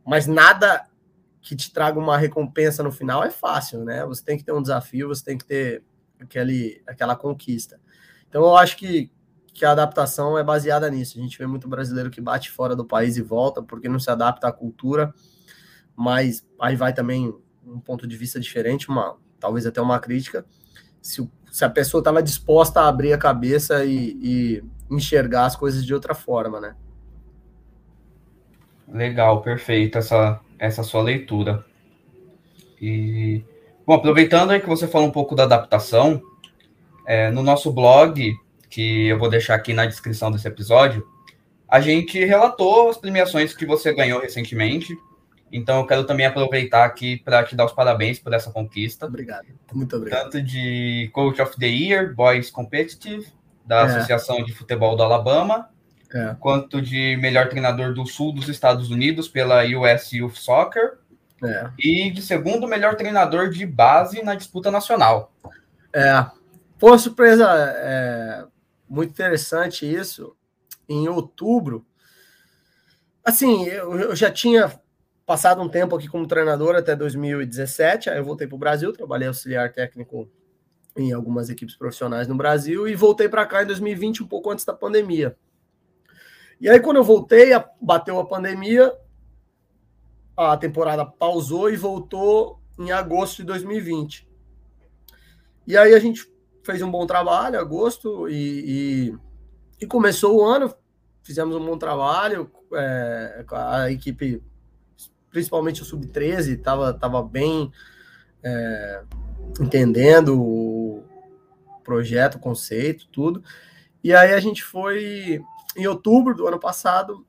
mas 0.06 0.26
nada 0.26 0.86
que 1.42 1.54
te 1.54 1.70
traga 1.70 1.98
uma 1.98 2.16
recompensa 2.16 2.82
no 2.82 2.90
final 2.90 3.22
é 3.22 3.30
fácil, 3.30 3.84
né? 3.84 4.06
Você 4.06 4.24
tem 4.24 4.38
que 4.38 4.44
ter 4.44 4.52
um 4.52 4.62
desafio, 4.62 5.08
você 5.08 5.22
tem 5.22 5.36
que 5.36 5.44
ter 5.44 5.82
aquele, 6.18 6.82
aquela 6.86 7.14
conquista. 7.14 7.78
Então, 8.26 8.42
eu 8.42 8.56
acho 8.56 8.76
que 8.78 9.10
que 9.58 9.64
a 9.64 9.72
adaptação 9.72 10.38
é 10.38 10.44
baseada 10.44 10.88
nisso. 10.88 11.18
A 11.18 11.20
gente 11.20 11.36
vê 11.36 11.46
muito 11.46 11.68
brasileiro 11.68 12.10
que 12.10 12.20
bate 12.20 12.48
fora 12.50 12.76
do 12.76 12.84
país 12.84 13.16
e 13.16 13.22
volta 13.22 13.60
porque 13.60 13.88
não 13.88 13.98
se 13.98 14.08
adapta 14.08 14.46
à 14.46 14.52
cultura, 14.52 15.12
mas 15.96 16.46
aí 16.60 16.76
vai 16.76 16.92
também 16.92 17.34
um 17.66 17.80
ponto 17.80 18.06
de 18.06 18.16
vista 18.16 18.38
diferente, 18.38 18.88
uma 18.88 19.16
talvez 19.40 19.66
até 19.66 19.82
uma 19.82 19.98
crítica. 19.98 20.46
Se, 21.02 21.28
se 21.50 21.64
a 21.64 21.70
pessoa 21.70 22.00
estava 22.00 22.22
disposta 22.22 22.80
a 22.80 22.88
abrir 22.88 23.12
a 23.12 23.18
cabeça 23.18 23.84
e, 23.84 24.16
e 24.22 24.64
enxergar 24.88 25.46
as 25.46 25.56
coisas 25.56 25.84
de 25.84 25.92
outra 25.92 26.14
forma, 26.14 26.60
né? 26.60 26.76
Legal, 28.86 29.42
perfeito 29.42 29.98
essa, 29.98 30.40
essa 30.56 30.84
sua 30.84 31.02
leitura. 31.02 31.64
E, 32.80 33.42
bom, 33.84 33.94
aproveitando 33.94 34.52
aí 34.52 34.60
que 34.60 34.68
você 34.68 34.86
falou 34.86 35.08
um 35.08 35.12
pouco 35.12 35.34
da 35.34 35.42
adaptação, 35.42 36.22
é, 37.04 37.30
no 37.30 37.42
nosso 37.42 37.72
blog 37.72 38.34
que 38.68 39.08
eu 39.08 39.18
vou 39.18 39.28
deixar 39.28 39.54
aqui 39.54 39.72
na 39.72 39.86
descrição 39.86 40.30
desse 40.30 40.46
episódio, 40.46 41.06
a 41.68 41.80
gente 41.80 42.24
relatou 42.24 42.88
as 42.88 42.96
premiações 42.96 43.54
que 43.54 43.66
você 43.66 43.92
ganhou 43.92 44.20
recentemente. 44.20 44.96
Então 45.50 45.80
eu 45.80 45.86
quero 45.86 46.04
também 46.04 46.26
aproveitar 46.26 46.84
aqui 46.84 47.16
para 47.18 47.42
te 47.42 47.56
dar 47.56 47.64
os 47.64 47.72
parabéns 47.72 48.18
por 48.18 48.32
essa 48.32 48.50
conquista. 48.50 49.06
Obrigado, 49.06 49.46
muito 49.72 49.96
obrigado. 49.96 50.24
Tanto 50.24 50.42
de 50.42 51.10
Coach 51.12 51.40
of 51.40 51.56
the 51.58 51.66
Year, 51.66 52.14
Boys 52.14 52.50
Competitive, 52.50 53.26
da 53.64 53.80
é. 53.80 53.82
Associação 53.84 54.42
de 54.44 54.54
Futebol 54.54 54.96
do 54.96 55.02
Alabama, 55.02 55.68
é. 56.12 56.36
quanto 56.38 56.80
de 56.80 57.16
melhor 57.16 57.48
treinador 57.48 57.94
do 57.94 58.06
sul 58.06 58.32
dos 58.32 58.48
Estados 58.48 58.90
Unidos 58.90 59.28
pela 59.28 59.62
US 59.64 60.12
Youth 60.12 60.36
Soccer, 60.36 60.98
é. 61.42 61.70
e 61.78 62.10
de 62.10 62.20
segundo 62.20 62.66
melhor 62.66 62.96
treinador 62.96 63.50
de 63.50 63.64
base 63.64 64.22
na 64.22 64.34
disputa 64.34 64.70
nacional. 64.70 65.32
É, 65.94 66.26
foi 66.78 66.98
surpresa 66.98 67.46
é, 67.50 68.44
muito 68.88 69.10
interessante 69.10 69.84
isso. 69.84 70.36
Em 70.88 71.08
outubro, 71.08 71.86
assim, 73.24 73.64
eu, 73.64 73.94
eu 73.98 74.16
já 74.16 74.30
tinha 74.30 74.80
passado 75.26 75.60
um 75.60 75.68
tempo 75.68 75.94
aqui 75.94 76.08
como 76.08 76.26
treinador 76.26 76.74
até 76.74 76.96
2017, 76.96 78.08
aí 78.08 78.18
eu 78.18 78.24
voltei 78.24 78.46
para 78.46 78.56
o 78.56 78.58
Brasil, 78.58 78.92
trabalhei 78.92 79.28
auxiliar 79.28 79.70
técnico 79.72 80.30
em 80.96 81.12
algumas 81.12 81.50
equipes 81.50 81.76
profissionais 81.76 82.26
no 82.26 82.34
Brasil 82.34 82.88
e 82.88 82.94
voltei 82.94 83.28
para 83.28 83.46
cá 83.46 83.62
em 83.62 83.66
2020, 83.66 84.22
um 84.22 84.26
pouco 84.26 84.50
antes 84.50 84.64
da 84.64 84.72
pandemia. 84.72 85.36
E 86.60 86.68
aí, 86.68 86.80
quando 86.80 86.96
eu 86.96 87.04
voltei, 87.04 87.50
bateu 87.80 88.18
a 88.18 88.26
pandemia, 88.26 88.92
a 90.36 90.56
temporada 90.56 91.04
pausou 91.04 91.70
e 91.70 91.76
voltou 91.76 92.60
em 92.78 92.90
agosto 92.90 93.38
de 93.38 93.44
2020. 93.44 94.28
E 95.66 95.76
aí 95.76 95.94
a 95.94 95.98
gente 95.98 96.26
fez 96.68 96.82
um 96.82 96.90
bom 96.90 97.06
trabalho, 97.06 97.58
agosto, 97.58 98.28
e, 98.28 99.08
e, 99.10 99.18
e 99.80 99.86
começou 99.86 100.36
o 100.36 100.44
ano, 100.44 100.74
fizemos 101.22 101.56
um 101.56 101.64
bom 101.64 101.78
trabalho, 101.78 102.50
é, 102.74 103.42
a 103.50 103.90
equipe, 103.90 104.42
principalmente 105.30 105.80
o 105.80 105.84
Sub-13, 105.86 106.58
estava 106.58 106.92
tava 106.92 107.22
bem 107.22 107.72
é, 108.42 109.02
entendendo 109.58 110.38
o 110.38 111.02
projeto, 111.82 112.34
o 112.34 112.38
conceito, 112.38 113.08
tudo. 113.10 113.42
E 114.04 114.14
aí 114.14 114.34
a 114.34 114.40
gente 114.40 114.62
foi, 114.62 115.42
em 115.74 115.86
outubro 115.86 116.34
do 116.34 116.46
ano 116.46 116.60
passado, 116.60 117.26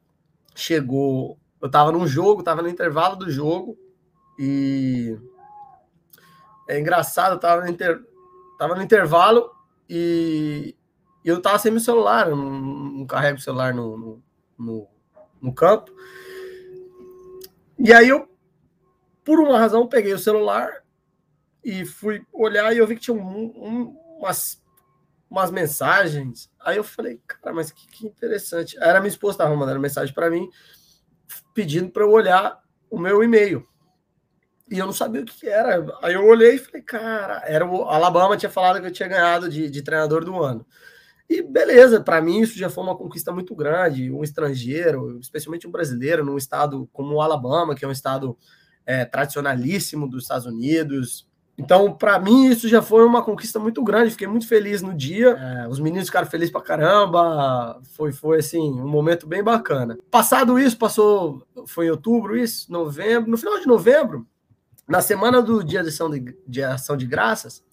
chegou, 0.54 1.40
eu 1.62 1.68
estava 1.68 1.94
num 1.94 2.06
jogo, 2.06 2.42
estava 2.42 2.62
no 2.62 2.68
intervalo 2.68 3.16
do 3.16 3.32
jogo, 3.32 3.78
e 4.38 5.18
é 6.68 6.78
engraçado, 6.78 7.36
eu 7.36 7.40
tava 7.40 7.62
no 7.62 7.70
inter 7.70 8.04
tava 8.60 8.76
no 8.76 8.84
intervalo 8.84 9.50
e 9.90 10.76
eu 11.24 11.42
tava 11.42 11.58
sem 11.58 11.72
meu 11.72 11.80
celular, 11.80 12.30
não, 12.30 12.38
não 12.38 13.06
carrego 13.08 13.38
o 13.38 13.42
celular 13.42 13.74
no, 13.74 13.98
no, 13.98 14.24
no, 14.60 14.88
no 15.42 15.54
campo. 15.54 15.92
E 17.78 17.94
aí 17.94 18.10
eu, 18.10 18.30
por 19.24 19.40
uma 19.40 19.58
razão, 19.58 19.88
peguei 19.88 20.14
o 20.14 20.20
celular 20.20 20.84
e 21.64 21.86
fui 21.86 22.22
olhar 22.34 22.74
e 22.74 22.80
eu 22.80 22.86
vi 22.86 22.96
que 22.96 23.02
tinha 23.02 23.16
um, 23.16 23.46
um, 23.56 23.98
umas, 24.18 24.62
umas 25.30 25.50
mensagens. 25.52 26.52
Aí 26.60 26.76
eu 26.76 26.84
falei, 26.84 27.22
cara, 27.26 27.56
mas 27.56 27.72
que, 27.72 27.88
que 27.88 28.06
interessante. 28.06 28.78
Era 28.78 29.00
minha 29.00 29.08
esposa 29.08 29.36
estava 29.36 29.56
mandando 29.56 29.80
mensagem 29.80 30.14
para 30.14 30.30
mim, 30.30 30.50
pedindo 31.54 31.90
para 31.90 32.04
eu 32.04 32.12
olhar 32.12 32.62
o 32.90 33.00
meu 33.00 33.24
e-mail. 33.24 33.66
E 34.70 34.78
eu 34.78 34.86
não 34.86 34.94
sabia 34.94 35.22
o 35.22 35.26
que 35.26 35.48
era. 35.48 35.86
Aí 36.02 36.14
eu 36.14 36.26
olhei 36.26 36.56
e 36.56 36.60
falei, 36.60 36.82
cara, 36.82 37.44
era 37.46 37.66
o 37.66 37.84
Alabama 37.84 38.38
tinha 38.38 38.50
falado 38.50 38.80
que 38.80 38.88
eu 38.88 38.92
tinha 38.92 39.10
ganhado 39.10 39.50
de, 39.50 39.70
de 39.70 39.82
treinador 39.82 40.24
do 40.24 40.42
ano. 40.44 40.66
E 41.30 41.42
beleza, 41.42 42.02
para 42.02 42.22
mim 42.22 42.42
isso 42.42 42.58
já 42.58 42.70
foi 42.70 42.84
uma 42.84 42.96
conquista 42.96 43.32
muito 43.32 43.56
grande. 43.56 44.12
Um 44.12 44.24
estrangeiro, 44.24 45.20
especialmente 45.20 45.68
um 45.68 45.72
brasileiro, 45.72 46.26
num 46.26 46.38
estado 46.38 46.90
como 46.94 47.16
o 47.16 47.22
Alabama, 47.22 47.76
que 47.76 47.86
é 47.86 47.88
um 47.88 47.92
estado 47.92 48.38
é, 48.86 49.06
tradicionalíssimo 49.06 50.08
dos 50.08 50.24
Estados 50.24 50.46
Unidos. 50.46 51.28
Então, 51.60 51.92
para 51.92 52.18
mim, 52.18 52.48
isso 52.48 52.70
já 52.70 52.82
foi 52.82 53.06
uma 53.06 53.22
conquista 53.22 53.60
muito 53.60 53.84
grande. 53.84 54.12
Fiquei 54.12 54.28
muito 54.28 54.48
feliz 54.48 54.82
no 54.82 54.94
dia. 54.94 55.32
É, 55.32 55.68
os 55.68 55.80
meninos 55.80 56.08
ficaram 56.08 56.26
felizes 56.26 56.52
pra 56.52 56.62
caramba. 56.62 57.82
Foi, 57.96 58.14
foi 58.14 58.40
assim, 58.40 58.72
um 58.80 58.88
momento 58.88 59.28
bem 59.28 59.44
bacana. 59.44 59.98
Passado 60.10 60.58
isso, 60.58 60.78
passou. 60.78 61.46
Foi 61.68 61.88
em 61.88 61.92
outubro, 61.92 62.38
isso, 62.38 62.72
novembro. 62.72 63.30
No 63.30 63.38
final 63.38 63.60
de 63.60 63.68
novembro, 63.68 64.26
na 64.90 65.02
semana 65.02 65.40
do 65.40 65.64
dia 65.64 65.84
de 65.84 65.90
ação 65.90 66.10
de, 66.10 66.36
de, 66.48 66.64
ação 66.64 66.98
de 66.98 67.06
graças, 67.06 67.64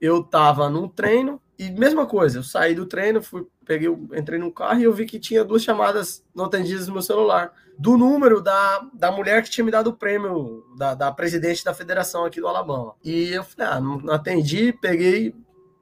eu 0.00 0.22
tava 0.22 0.68
num 0.68 0.88
treino 0.88 1.40
e 1.56 1.70
mesma 1.70 2.04
coisa, 2.06 2.40
eu 2.40 2.42
saí 2.42 2.74
do 2.74 2.86
treino, 2.86 3.22
fui, 3.22 3.46
peguei, 3.64 3.88
entrei 3.88 4.36
no 4.36 4.52
carro 4.52 4.80
e 4.80 4.82
eu 4.82 4.92
vi 4.92 5.06
que 5.06 5.20
tinha 5.20 5.44
duas 5.44 5.62
chamadas 5.62 6.24
não 6.34 6.46
atendidas 6.46 6.88
no 6.88 6.94
meu 6.94 7.02
celular, 7.02 7.52
do 7.78 7.96
número 7.96 8.42
da, 8.42 8.84
da 8.92 9.12
mulher 9.12 9.44
que 9.44 9.50
tinha 9.50 9.64
me 9.64 9.70
dado 9.70 9.90
o 9.90 9.96
prêmio, 9.96 10.64
da, 10.76 10.94
da 10.94 11.12
presidente 11.12 11.64
da 11.64 11.72
federação 11.72 12.24
aqui 12.24 12.40
do 12.40 12.48
Alabama. 12.48 12.96
E 13.04 13.28
eu 13.32 13.44
falei, 13.44 13.72
ah, 13.72 13.80
não 13.80 14.12
atendi, 14.12 14.72
peguei 14.72 15.32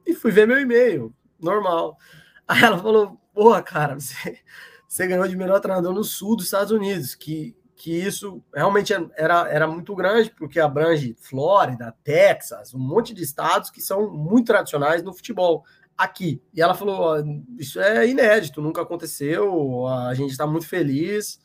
e 0.05 0.13
fui 0.13 0.31
ver 0.31 0.47
meu 0.47 0.59
e-mail, 0.59 1.11
normal. 1.41 1.97
Aí 2.47 2.61
ela 2.63 2.77
falou, 2.77 3.19
porra, 3.33 3.63
cara, 3.63 3.99
você, 3.99 4.37
você 4.87 5.07
ganhou 5.07 5.27
de 5.27 5.35
melhor 5.35 5.59
treinador 5.59 5.93
no 5.93 6.03
sul 6.03 6.35
dos 6.35 6.45
Estados 6.45 6.71
Unidos, 6.71 7.15
que 7.15 7.55
que 7.83 7.91
isso 7.91 8.41
realmente 8.55 8.93
era, 9.17 9.45
era 9.49 9.67
muito 9.67 9.93
grande, 9.93 10.29
porque 10.29 10.57
abrange 10.57 11.17
Flórida, 11.19 11.93
Texas, 12.01 12.73
um 12.73 12.79
monte 12.79 13.13
de 13.13 13.21
estados 13.21 13.69
que 13.69 13.81
são 13.81 14.09
muito 14.09 14.45
tradicionais 14.45 15.03
no 15.03 15.11
futebol 15.11 15.65
aqui. 15.97 16.41
E 16.53 16.61
ela 16.61 16.75
falou: 16.75 17.21
Isso 17.59 17.81
é 17.81 18.07
inédito, 18.07 18.61
nunca 18.61 18.81
aconteceu, 18.81 19.85
a 19.85 20.13
gente 20.13 20.31
está 20.31 20.47
muito 20.47 20.65
feliz. 20.65 21.41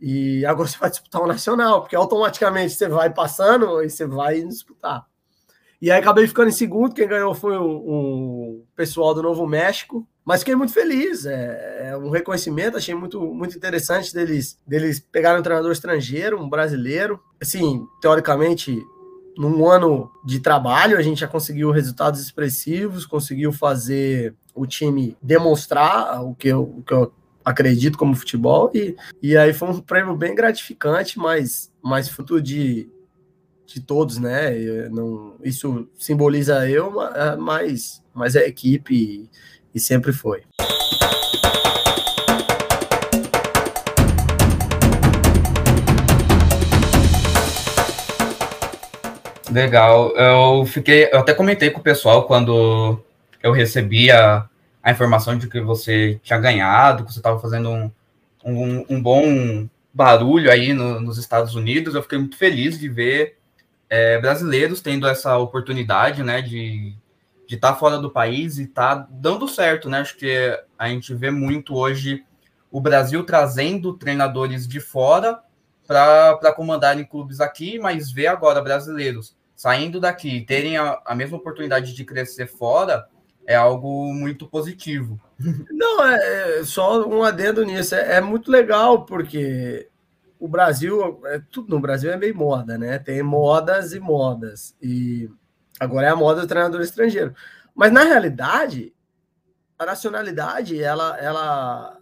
E 0.00 0.44
agora 0.44 0.66
você 0.66 0.78
vai 0.78 0.90
disputar 0.90 1.22
o 1.22 1.28
nacional, 1.28 1.82
porque 1.82 1.94
automaticamente 1.94 2.74
você 2.74 2.88
vai 2.88 3.14
passando 3.14 3.80
e 3.80 3.88
você 3.88 4.04
vai 4.04 4.42
disputar. 4.42 5.06
E 5.80 5.92
aí 5.92 6.00
acabei 6.00 6.26
ficando 6.26 6.48
em 6.48 6.52
segundo, 6.52 6.92
quem 6.92 7.06
ganhou 7.06 7.36
foi 7.36 7.56
o, 7.56 7.66
o 7.68 8.66
pessoal 8.74 9.14
do 9.14 9.22
Novo 9.22 9.46
México, 9.46 10.04
mas 10.28 10.40
fiquei 10.40 10.54
muito 10.54 10.74
feliz, 10.74 11.24
é, 11.24 11.88
é, 11.88 11.96
um 11.96 12.10
reconhecimento, 12.10 12.76
achei 12.76 12.94
muito, 12.94 13.18
muito 13.32 13.56
interessante 13.56 14.12
deles, 14.12 14.60
deles 14.66 15.00
pegarem 15.00 15.40
um 15.40 15.42
treinador 15.42 15.72
estrangeiro, 15.72 16.38
um 16.38 16.46
brasileiro. 16.46 17.18
Assim, 17.40 17.86
teoricamente, 17.98 18.78
num 19.38 19.66
ano 19.66 20.12
de 20.22 20.38
trabalho, 20.38 20.98
a 20.98 21.00
gente 21.00 21.20
já 21.20 21.26
conseguiu 21.26 21.70
resultados 21.70 22.20
expressivos, 22.20 23.06
conseguiu 23.06 23.52
fazer 23.54 24.34
o 24.54 24.66
time 24.66 25.16
demonstrar 25.22 26.22
o 26.22 26.34
que 26.34 26.48
eu, 26.48 26.60
o 26.60 26.82
que 26.82 26.92
eu 26.92 27.10
acredito 27.42 27.96
como 27.96 28.14
futebol, 28.14 28.70
e, 28.74 28.94
e 29.22 29.34
aí 29.34 29.54
foi 29.54 29.70
um 29.70 29.80
prêmio 29.80 30.14
bem 30.14 30.34
gratificante, 30.34 31.18
mas, 31.18 31.72
mas 31.82 32.06
fruto 32.06 32.38
de, 32.38 32.86
de 33.64 33.80
todos, 33.80 34.18
né? 34.18 34.50
Não, 34.90 35.36
isso 35.42 35.88
simboliza 35.98 36.68
eu, 36.68 36.92
mas, 37.38 38.04
mas 38.12 38.36
é 38.36 38.40
a 38.40 38.48
equipe 38.48 39.30
e 39.74 39.80
sempre 39.80 40.12
foi. 40.12 40.42
Legal. 49.50 50.14
Eu 50.16 50.66
fiquei, 50.66 51.08
eu 51.12 51.18
até 51.20 51.32
comentei 51.32 51.70
com 51.70 51.80
o 51.80 51.82
pessoal 51.82 52.26
quando 52.26 53.00
eu 53.42 53.52
recebi 53.52 54.10
a, 54.10 54.48
a 54.82 54.90
informação 54.90 55.36
de 55.36 55.48
que 55.48 55.60
você 55.60 56.20
tinha 56.22 56.38
ganhado, 56.38 57.04
que 57.04 57.12
você 57.12 57.18
estava 57.18 57.38
fazendo 57.38 57.70
um, 57.70 57.90
um, 58.44 58.86
um, 58.90 59.02
bom 59.02 59.68
barulho 59.92 60.50
aí 60.50 60.72
no, 60.72 61.00
nos 61.00 61.18
Estados 61.18 61.54
Unidos, 61.54 61.94
eu 61.94 62.02
fiquei 62.02 62.18
muito 62.18 62.36
feliz 62.36 62.78
de 62.78 62.88
ver 62.88 63.36
é, 63.88 64.18
brasileiros 64.18 64.80
tendo 64.80 65.08
essa 65.08 65.36
oportunidade, 65.38 66.22
né, 66.22 66.42
de 66.42 66.94
de 67.48 67.54
estar 67.54 67.72
tá 67.72 67.78
fora 67.78 67.98
do 67.98 68.10
país 68.10 68.58
e 68.58 68.66
tá 68.66 68.94
dando 69.10 69.48
certo, 69.48 69.88
né? 69.88 70.00
Acho 70.00 70.16
que 70.18 70.62
a 70.78 70.88
gente 70.88 71.14
vê 71.14 71.30
muito 71.30 71.74
hoje 71.74 72.22
o 72.70 72.78
Brasil 72.78 73.24
trazendo 73.24 73.94
treinadores 73.94 74.68
de 74.68 74.78
fora 74.78 75.40
para 75.86 76.52
comandarem 76.54 77.06
clubes 77.06 77.40
aqui, 77.40 77.78
mas 77.78 78.12
vê 78.12 78.26
agora 78.26 78.60
brasileiros 78.60 79.34
saindo 79.56 79.98
daqui 79.98 80.36
e 80.36 80.44
terem 80.44 80.76
a, 80.76 81.00
a 81.04 81.14
mesma 81.14 81.38
oportunidade 81.38 81.94
de 81.94 82.04
crescer 82.04 82.46
fora 82.46 83.08
é 83.46 83.56
algo 83.56 84.12
muito 84.12 84.46
positivo. 84.46 85.18
Não, 85.70 86.04
é, 86.04 86.60
é 86.60 86.64
só 86.64 87.08
um 87.08 87.22
adendo 87.22 87.64
nisso. 87.64 87.94
É, 87.94 88.16
é, 88.16 88.20
muito 88.20 88.50
legal 88.50 89.06
porque 89.06 89.88
o 90.38 90.46
Brasil, 90.46 91.18
é, 91.24 91.40
tudo 91.50 91.74
no 91.74 91.80
Brasil 91.80 92.12
é 92.12 92.16
meio 92.18 92.36
moda, 92.36 92.76
né? 92.76 92.98
Tem 92.98 93.22
modas 93.22 93.94
e 93.94 93.98
modas. 93.98 94.76
E 94.82 95.30
agora 95.78 96.06
é 96.08 96.10
a 96.10 96.16
moda 96.16 96.40
do 96.40 96.46
treinador 96.46 96.80
estrangeiro. 96.80 97.34
Mas 97.74 97.92
na 97.92 98.02
realidade, 98.02 98.94
a 99.78 99.86
nacionalidade, 99.86 100.82
ela, 100.82 101.16
ela, 101.18 101.98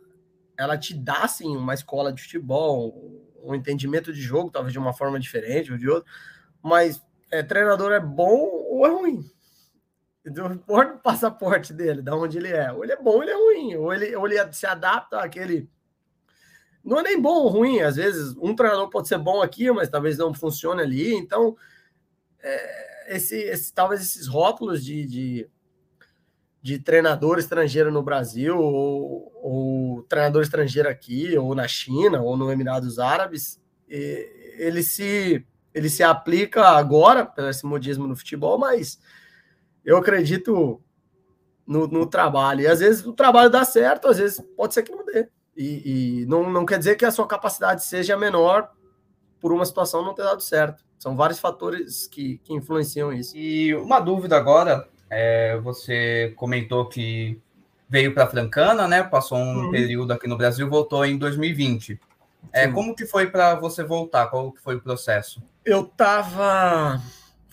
ela 0.57 0.79
te 0.79 0.95
dá 0.95 1.25
assim 1.25 1.57
uma 1.57 1.75
escola 1.75 2.13
de 2.13 2.23
futebol, 2.23 3.23
um 3.45 3.55
entendimento 3.55 4.13
de 4.13 4.21
jogo, 4.21 4.51
talvez 4.51 4.73
de 4.73 4.79
uma 4.79 4.93
forma 4.93 5.21
diferente 5.21 5.71
ou 5.71 5.79
de 5.79 5.89
outra. 5.89 6.11
Mas 6.63 7.03
é, 7.31 7.43
treinador 7.43 7.93
é 7.93 8.01
bom 8.01 8.49
ou 8.71 8.87
é 8.87 8.91
ruim? 8.91 9.31
Não 10.25 10.53
importa 10.53 10.95
o 10.95 10.99
passaporte 10.99 11.73
dele, 11.73 12.03
da 12.03 12.17
onde 12.17 12.39
ele 12.39 12.49
é. 12.49 12.73
Ou 12.73 12.83
ele 12.83 12.93
é 12.93 12.97
bom 12.97 13.17
ou 13.17 13.23
ele 13.23 13.31
é 13.31 13.35
ruim. 13.35 13.77
Ou 13.77 13.93
ele, 13.93 14.17
ou 14.17 14.27
ele 14.27 14.53
se 14.53 14.67
adapta 14.67 15.21
àquele. 15.21 15.69
Não 16.83 17.01
é 17.01 17.03
nem 17.03 17.21
bom 17.21 17.43
ou 17.43 17.49
ruim. 17.49 17.81
Às 17.81 17.97
vezes, 17.97 18.35
um 18.39 18.55
treinador 18.55 18.89
pode 18.89 19.09
ser 19.09 19.19
bom 19.19 19.43
aqui, 19.43 19.71
mas 19.71 19.89
talvez 19.89 20.19
não 20.19 20.35
funcione 20.35 20.83
ali. 20.83 21.15
Então, 21.15 21.57
é, 22.43 23.17
esse, 23.17 23.37
esse, 23.37 23.73
talvez 23.73 24.01
esses 24.01 24.27
rótulos 24.27 24.85
de, 24.85 25.07
de, 25.07 25.51
de, 26.63 26.79
treinador 26.79 27.39
estrangeiro 27.39 27.91
no 27.91 28.03
Brasil, 28.03 28.59
ou, 28.59 29.33
ou 29.43 30.03
treinador 30.05 30.43
estrangeiro 30.43 30.89
aqui, 30.89 31.37
ou 31.37 31.55
na 31.55 31.69
China, 31.69 32.21
ou 32.21 32.37
no 32.37 32.51
Emirados 32.51 32.99
Árabes, 32.99 33.61
ele 33.89 34.83
se, 34.83 35.45
ele 35.75 35.89
se 35.89 36.03
aplica 36.03 36.69
agora, 36.69 37.25
pelo 37.25 37.49
esse 37.49 37.65
modismo 37.65 38.07
no 38.07 38.17
futebol, 38.17 38.59
mas 38.59 38.99
eu 39.85 39.97
acredito 39.97 40.83
no, 41.67 41.87
no, 41.87 42.07
trabalho. 42.07 42.63
E 42.63 42.67
às 42.67 42.81
vezes 42.81 43.05
o 43.05 43.13
trabalho 43.13 43.51
dá 43.51 43.65
certo, 43.65 44.09
às 44.09 44.19
vezes 44.19 44.41
pode 44.57 44.75
ser 44.75 44.83
que 44.83 44.93
não 44.93 45.05
dê. 45.05 45.29
E, 45.57 46.23
e, 46.23 46.27
não, 46.27 46.51
não 46.51 46.67
quer 46.67 46.79
dizer 46.79 46.97
que 46.97 47.05
a 47.05 47.11
sua 47.11 47.27
capacidade 47.27 47.85
seja 47.85 48.17
menor 48.17 48.71
por 49.41 49.53
uma 49.53 49.65
situação 49.65 50.05
não 50.05 50.15
ter 50.15 50.23
dado 50.23 50.43
certo. 50.43 50.86
São 50.99 51.17
vários 51.17 51.39
fatores 51.39 52.07
que, 52.07 52.39
que 52.45 52.55
influenciam 52.55 53.13
isso. 53.13 53.37
E 53.37 53.75
uma 53.75 54.01
dúvida 54.01 54.37
agora, 54.37 54.89
é, 55.11 55.59
você 55.59 56.33
comentou 56.37 56.89
que 56.89 57.41
veio 57.89 58.15
para 58.15 58.27
Francana, 58.27 58.89
né? 58.89 59.03
Passou 59.03 59.39
um 59.39 59.67
uhum. 59.67 59.71
período 59.71 60.13
aqui 60.13 60.27
no 60.27 60.37
Brasil, 60.37 60.69
voltou 60.69 61.05
em 61.05 61.17
2020. 61.17 62.01
É, 62.53 62.69
como 62.69 62.95
que 62.95 63.07
foi 63.07 63.27
para 63.27 63.55
você 63.55 63.85
voltar? 63.85 64.27
Qual 64.29 64.53
que 64.53 64.61
foi 64.61 64.77
o 64.77 64.81
processo? 64.81 65.43
Eu 65.65 65.85
tava 65.85 67.01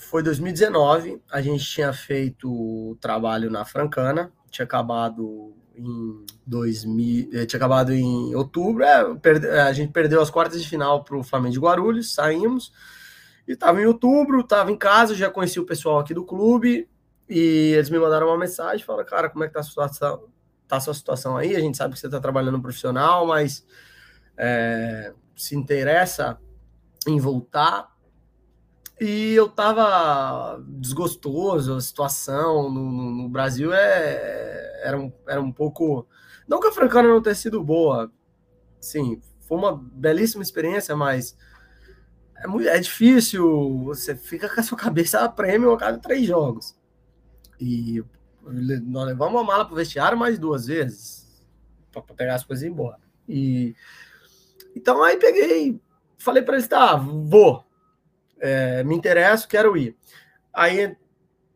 foi 0.03 0.21
2019, 0.21 1.21
a 1.31 1.41
gente 1.41 1.63
tinha 1.65 1.91
feito 1.93 2.47
o 2.51 2.95
trabalho 3.01 3.49
na 3.49 3.65
Francana, 3.65 4.31
tinha 4.51 4.65
acabado 4.65 5.53
em 5.75 6.23
2000, 6.45 7.29
eh, 7.33 7.45
tinha 7.45 7.57
acabado 7.57 7.91
em 7.91 8.35
outubro, 8.35 8.83
é, 8.83 9.61
a 9.61 9.73
gente 9.73 9.91
perdeu 9.91 10.21
as 10.21 10.29
quartas 10.29 10.61
de 10.61 10.69
final 10.69 11.03
para 11.03 11.17
o 11.17 11.23
Flamengo 11.23 11.53
de 11.53 11.59
Guarulhos, 11.59 12.13
saímos, 12.13 12.71
e 13.47 13.53
estava 13.53 13.81
em 13.81 13.85
outubro, 13.85 14.39
estava 14.39 14.71
em 14.71 14.77
casa, 14.77 15.15
já 15.15 15.29
conheci 15.29 15.59
o 15.59 15.65
pessoal 15.65 15.99
aqui 15.99 16.13
do 16.13 16.25
clube, 16.25 16.89
e 17.29 17.73
eles 17.75 17.89
me 17.89 17.99
mandaram 17.99 18.27
uma 18.27 18.37
mensagem, 18.37 18.85
falaram, 18.85 19.07
cara, 19.07 19.29
como 19.29 19.43
é 19.43 19.47
que 19.47 19.53
tá 19.53 19.59
a 19.59 19.63
situação, 19.63 20.27
tá 20.67 20.77
a 20.77 20.79
sua 20.79 20.93
situação 20.93 21.37
aí? 21.37 21.55
A 21.55 21.59
gente 21.59 21.77
sabe 21.77 21.93
que 21.93 21.99
você 21.99 22.07
está 22.07 22.19
trabalhando 22.19 22.61
profissional, 22.61 23.25
mas 23.27 23.65
é, 24.37 25.13
se 25.35 25.55
interessa 25.55 26.39
em 27.07 27.19
voltar, 27.19 27.93
e 28.99 29.33
eu 29.33 29.49
tava 29.49 30.63
desgostoso, 30.67 31.75
a 31.75 31.81
situação 31.81 32.71
no, 32.71 32.91
no 32.91 33.29
Brasil 33.29 33.73
é, 33.73 34.81
era, 34.83 34.97
um, 34.97 35.11
era 35.27 35.41
um 35.41 35.51
pouco. 35.51 36.07
Não 36.47 36.59
que 36.59 36.67
a 36.67 36.71
Francana 36.71 37.09
não 37.09 37.21
tenha 37.21 37.35
sido 37.35 37.61
boa, 37.63 38.11
sim, 38.79 39.19
foi 39.41 39.57
uma 39.57 39.75
belíssima 39.75 40.43
experiência, 40.43 40.95
mas 40.95 41.35
é, 42.43 42.47
muito, 42.47 42.67
é 42.67 42.79
difícil, 42.79 43.83
você 43.85 44.15
fica 44.15 44.49
com 44.49 44.59
a 44.59 44.63
sua 44.63 44.77
cabeça 44.77 45.21
a 45.21 45.29
prêmio 45.29 45.71
a 45.71 45.77
cada 45.77 45.97
três 45.97 46.25
jogos. 46.25 46.75
E 47.59 48.03
nós 48.41 49.07
levamos 49.07 49.33
uma 49.33 49.43
mala 49.43 49.65
pro 49.65 49.75
vestiário 49.75 50.17
mais 50.17 50.37
duas 50.37 50.67
vezes 50.67 51.23
para 51.91 52.01
pegar 52.01 52.35
as 52.35 52.43
coisas 52.43 52.63
e 52.63 52.67
ir 52.67 52.69
embora. 52.69 52.99
E 53.27 53.75
então 54.75 55.01
aí 55.03 55.17
peguei, 55.17 55.79
falei 56.17 56.43
para 56.43 56.55
eles, 56.55 56.67
tá, 56.67 56.95
vou 56.95 57.63
é, 58.39 58.83
me 58.83 58.95
interesso, 58.95 59.47
quero 59.47 59.77
ir. 59.77 59.95
Aí 60.51 60.95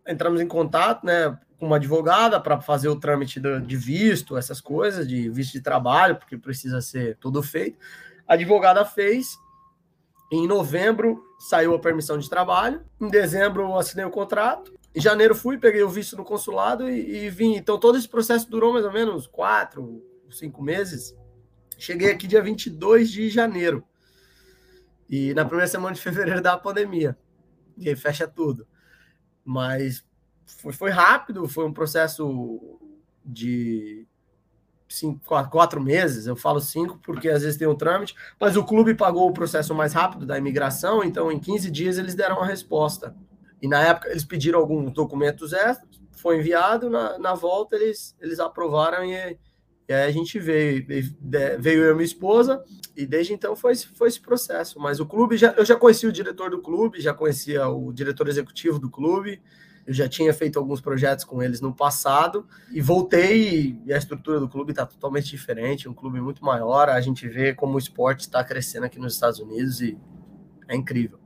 entramos 0.07 0.39
em 0.39 0.47
contato, 0.47 1.05
né, 1.05 1.37
com 1.59 1.65
uma 1.65 1.75
advogada 1.75 2.39
para 2.39 2.61
fazer 2.61 2.87
o 2.87 2.99
trâmite 2.99 3.41
de 3.41 3.75
visto, 3.75 4.37
essas 4.37 4.61
coisas, 4.61 5.07
de 5.07 5.29
visto 5.29 5.53
de 5.53 5.61
trabalho, 5.61 6.15
porque 6.15 6.37
precisa 6.37 6.79
ser 6.79 7.17
tudo 7.17 7.43
feito. 7.43 7.77
A 8.27 8.35
advogada 8.35 8.85
fez. 8.85 9.37
Em 10.31 10.45
novembro 10.45 11.23
saiu 11.39 11.73
a 11.73 11.79
permissão 11.79 12.17
de 12.17 12.29
trabalho. 12.29 12.81
Em 12.99 13.09
dezembro 13.09 13.77
assinei 13.77 14.05
o 14.05 14.11
contrato. 14.11 14.73
Em 14.93 14.99
janeiro 14.99 15.35
fui, 15.35 15.57
peguei 15.57 15.83
o 15.83 15.89
visto 15.89 16.17
no 16.17 16.25
consulado 16.25 16.89
e, 16.89 17.25
e 17.25 17.29
vim. 17.29 17.55
Então 17.55 17.79
todo 17.79 17.97
esse 17.97 18.09
processo 18.09 18.49
durou 18.49 18.73
mais 18.73 18.85
ou 18.85 18.91
menos 18.91 19.27
quatro, 19.27 20.03
cinco 20.29 20.61
meses. 20.61 21.15
Cheguei 21.77 22.11
aqui 22.11 22.27
dia 22.27 22.41
22 22.41 23.09
de 23.09 23.29
janeiro. 23.29 23.83
E 25.09 25.33
na 25.33 25.45
primeira 25.45 25.67
semana 25.67 25.95
de 25.95 26.01
fevereiro 26.01 26.41
da 26.41 26.57
pandemia. 26.57 27.17
E 27.77 27.87
aí 27.87 27.95
fecha 27.95 28.27
tudo. 28.27 28.67
Mas 29.45 30.03
foi, 30.45 30.73
foi 30.73 30.89
rápido, 30.89 31.47
foi 31.47 31.65
um 31.65 31.73
processo 31.73 32.79
de 33.23 34.05
cinco, 34.87 35.19
quatro, 35.49 35.81
meses. 35.81 36.27
Eu 36.27 36.35
falo 36.35 36.59
cinco 36.59 36.99
porque 37.03 37.29
às 37.29 37.41
vezes 37.41 37.57
tem 37.57 37.67
um 37.67 37.75
trâmite, 37.75 38.15
mas 38.39 38.55
o 38.55 38.63
clube 38.63 38.93
pagou 38.95 39.27
o 39.29 39.33
processo 39.33 39.73
mais 39.73 39.93
rápido 39.93 40.25
da 40.25 40.37
imigração, 40.37 41.03
então 41.03 41.31
em 41.31 41.39
15 41.39 41.69
dias 41.71 41.97
eles 41.97 42.15
deram 42.15 42.41
a 42.41 42.45
resposta. 42.45 43.15
E 43.61 43.67
na 43.67 43.81
época 43.81 44.09
eles 44.09 44.23
pediram 44.23 44.59
alguns 44.59 44.91
documentos 44.91 45.53
extras, 45.53 45.99
foi 46.11 46.39
enviado, 46.39 46.89
na, 46.89 47.17
na 47.17 47.33
volta 47.33 47.75
eles, 47.75 48.15
eles 48.19 48.39
aprovaram 48.39 49.03
e 49.03 49.37
e 49.87 49.93
aí 49.93 50.03
a 50.03 50.11
gente 50.11 50.37
veio, 50.37 50.85
veio 51.59 51.83
eu 51.83 51.91
e 51.91 51.93
minha 51.93 52.03
esposa, 52.03 52.61
e 52.95 53.05
desde 53.05 53.31
então 53.31 53.55
foi, 53.55 53.73
foi 53.73 54.09
esse 54.09 54.19
processo. 54.19 54.77
Mas 54.79 54.99
o 54.99 55.05
clube, 55.05 55.37
já, 55.37 55.53
eu 55.53 55.63
já 55.63 55.77
conhecia 55.77 56.09
o 56.09 56.11
diretor 56.11 56.49
do 56.49 56.61
clube, 56.61 56.99
já 56.99 57.13
conhecia 57.13 57.65
o 57.69 57.93
diretor 57.93 58.27
executivo 58.27 58.79
do 58.79 58.89
clube, 58.89 59.41
eu 59.87 59.93
já 59.93 60.09
tinha 60.09 60.33
feito 60.33 60.59
alguns 60.59 60.81
projetos 60.81 61.23
com 61.23 61.41
eles 61.41 61.61
no 61.61 61.73
passado, 61.73 62.45
e 62.69 62.81
voltei, 62.81 63.79
e 63.85 63.93
a 63.93 63.97
estrutura 63.97 64.37
do 64.37 64.49
clube 64.49 64.71
está 64.71 64.85
totalmente 64.85 65.29
diferente, 65.29 65.87
um 65.87 65.93
clube 65.93 66.19
muito 66.19 66.43
maior, 66.43 66.89
a 66.89 66.99
gente 66.99 67.25
vê 67.25 67.53
como 67.53 67.75
o 67.75 67.79
esporte 67.79 68.19
está 68.19 68.43
crescendo 68.43 68.85
aqui 68.85 68.99
nos 68.99 69.13
Estados 69.13 69.39
Unidos, 69.39 69.79
e 69.79 69.97
é 70.67 70.75
incrível. 70.75 71.17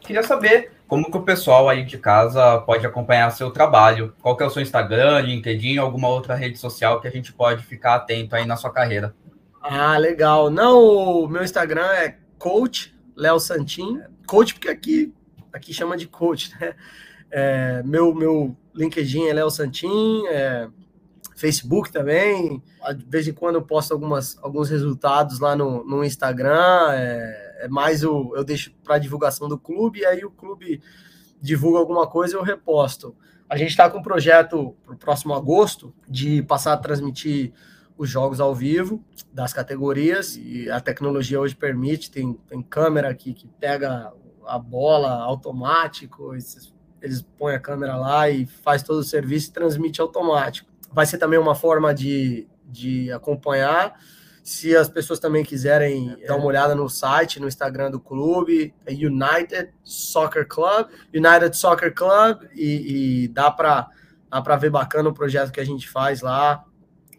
Queria 0.00 0.22
saber 0.22 0.72
como 0.86 1.10
que 1.10 1.16
o 1.16 1.22
pessoal 1.22 1.68
aí 1.68 1.84
de 1.84 1.98
casa 1.98 2.60
pode 2.60 2.86
acompanhar 2.86 3.28
seu 3.30 3.50
trabalho. 3.50 4.14
Qual 4.22 4.36
que 4.36 4.42
é 4.44 4.46
o 4.46 4.50
seu 4.50 4.62
Instagram, 4.62 5.20
LinkedIn, 5.20 5.78
alguma 5.78 6.08
outra 6.08 6.36
rede 6.36 6.58
social 6.58 7.00
que 7.00 7.08
a 7.08 7.10
gente 7.10 7.32
pode 7.32 7.64
ficar 7.64 7.96
atento 7.96 8.36
aí 8.36 8.46
na 8.46 8.56
sua 8.56 8.70
carreira? 8.70 9.12
Ah, 9.68 9.98
legal. 9.98 10.48
Não, 10.48 11.24
o 11.24 11.28
meu 11.28 11.42
Instagram 11.42 11.86
é 11.86 12.18
coach 12.38 12.94
Léo 13.16 13.40
Santin. 13.40 14.00
Coach 14.26 14.54
porque 14.54 14.68
aqui 14.68 15.12
aqui 15.52 15.74
chama 15.74 15.96
de 15.96 16.06
coach, 16.06 16.52
né? 16.60 16.74
É, 17.30 17.82
meu 17.82 18.14
meu 18.14 18.56
LinkedIn 18.72 19.26
é 19.26 19.32
Léo 19.32 19.50
Santin, 19.50 20.24
é, 20.28 20.68
Facebook 21.34 21.90
também. 21.90 22.62
De 22.96 23.04
vez 23.06 23.26
em 23.26 23.32
quando 23.32 23.56
eu 23.56 23.62
posto 23.62 23.92
algumas, 23.92 24.38
alguns 24.40 24.70
resultados 24.70 25.40
lá 25.40 25.56
no, 25.56 25.84
no 25.84 26.04
Instagram. 26.04 26.92
É, 26.92 27.46
é 27.62 27.68
mais 27.68 28.04
o, 28.04 28.34
eu 28.36 28.44
deixo 28.44 28.72
para 28.84 28.98
divulgação 28.98 29.48
do 29.48 29.58
clube, 29.58 30.00
e 30.00 30.06
aí 30.06 30.24
o 30.24 30.30
clube 30.30 30.80
divulga 31.40 31.78
alguma 31.78 32.06
coisa 32.06 32.36
eu 32.36 32.42
reposto. 32.42 33.16
A 33.48 33.56
gente 33.56 33.70
está 33.70 33.90
com 33.90 33.98
um 33.98 34.02
projeto 34.02 34.76
para 34.84 34.94
o 34.94 34.98
próximo 34.98 35.34
agosto 35.34 35.92
de 36.08 36.42
passar 36.42 36.72
a 36.74 36.76
transmitir 36.76 37.52
os 37.96 38.08
jogos 38.08 38.40
ao 38.40 38.54
vivo 38.54 39.02
das 39.32 39.52
categorias 39.52 40.36
e 40.36 40.70
a 40.70 40.80
tecnologia 40.80 41.40
hoje 41.40 41.54
permite, 41.54 42.10
tem, 42.10 42.34
tem 42.48 42.62
câmera 42.62 43.08
aqui 43.08 43.32
que 43.32 43.48
pega 43.60 44.12
a 44.46 44.58
bola 44.58 45.10
automático, 45.22 46.34
esses 46.34 46.74
eles 47.00 47.22
põem 47.22 47.54
a 47.54 47.60
câmera 47.60 47.96
lá 47.96 48.28
e 48.28 48.46
faz 48.46 48.82
todo 48.82 48.98
o 48.98 49.04
serviço 49.04 49.50
e 49.50 49.52
transmite 49.52 50.00
automático. 50.00 50.68
Vai 50.92 51.06
ser 51.06 51.18
também 51.18 51.38
uma 51.38 51.54
forma 51.54 51.94
de, 51.94 52.48
de 52.64 53.12
acompanhar. 53.12 54.00
Se 54.42 54.76
as 54.76 54.88
pessoas 54.88 55.18
também 55.18 55.44
quiserem 55.44 56.16
dar 56.26 56.36
uma 56.36 56.46
olhada 56.46 56.74
no 56.74 56.88
site, 56.88 57.40
no 57.40 57.48
Instagram 57.48 57.90
do 57.90 58.00
clube, 58.00 58.74
é 58.84 58.92
United 58.92 59.72
Soccer 59.82 60.46
Club, 60.48 60.88
United 61.14 61.56
Soccer 61.56 61.94
Club, 61.94 62.42
e, 62.54 63.24
e 63.24 63.28
dá 63.28 63.50
para 63.50 63.88
dá 64.28 64.42
para 64.42 64.56
ver 64.56 64.70
bacana 64.70 65.08
o 65.08 65.14
projeto 65.14 65.52
que 65.52 65.60
a 65.60 65.64
gente 65.64 65.88
faz 65.88 66.20
lá, 66.20 66.64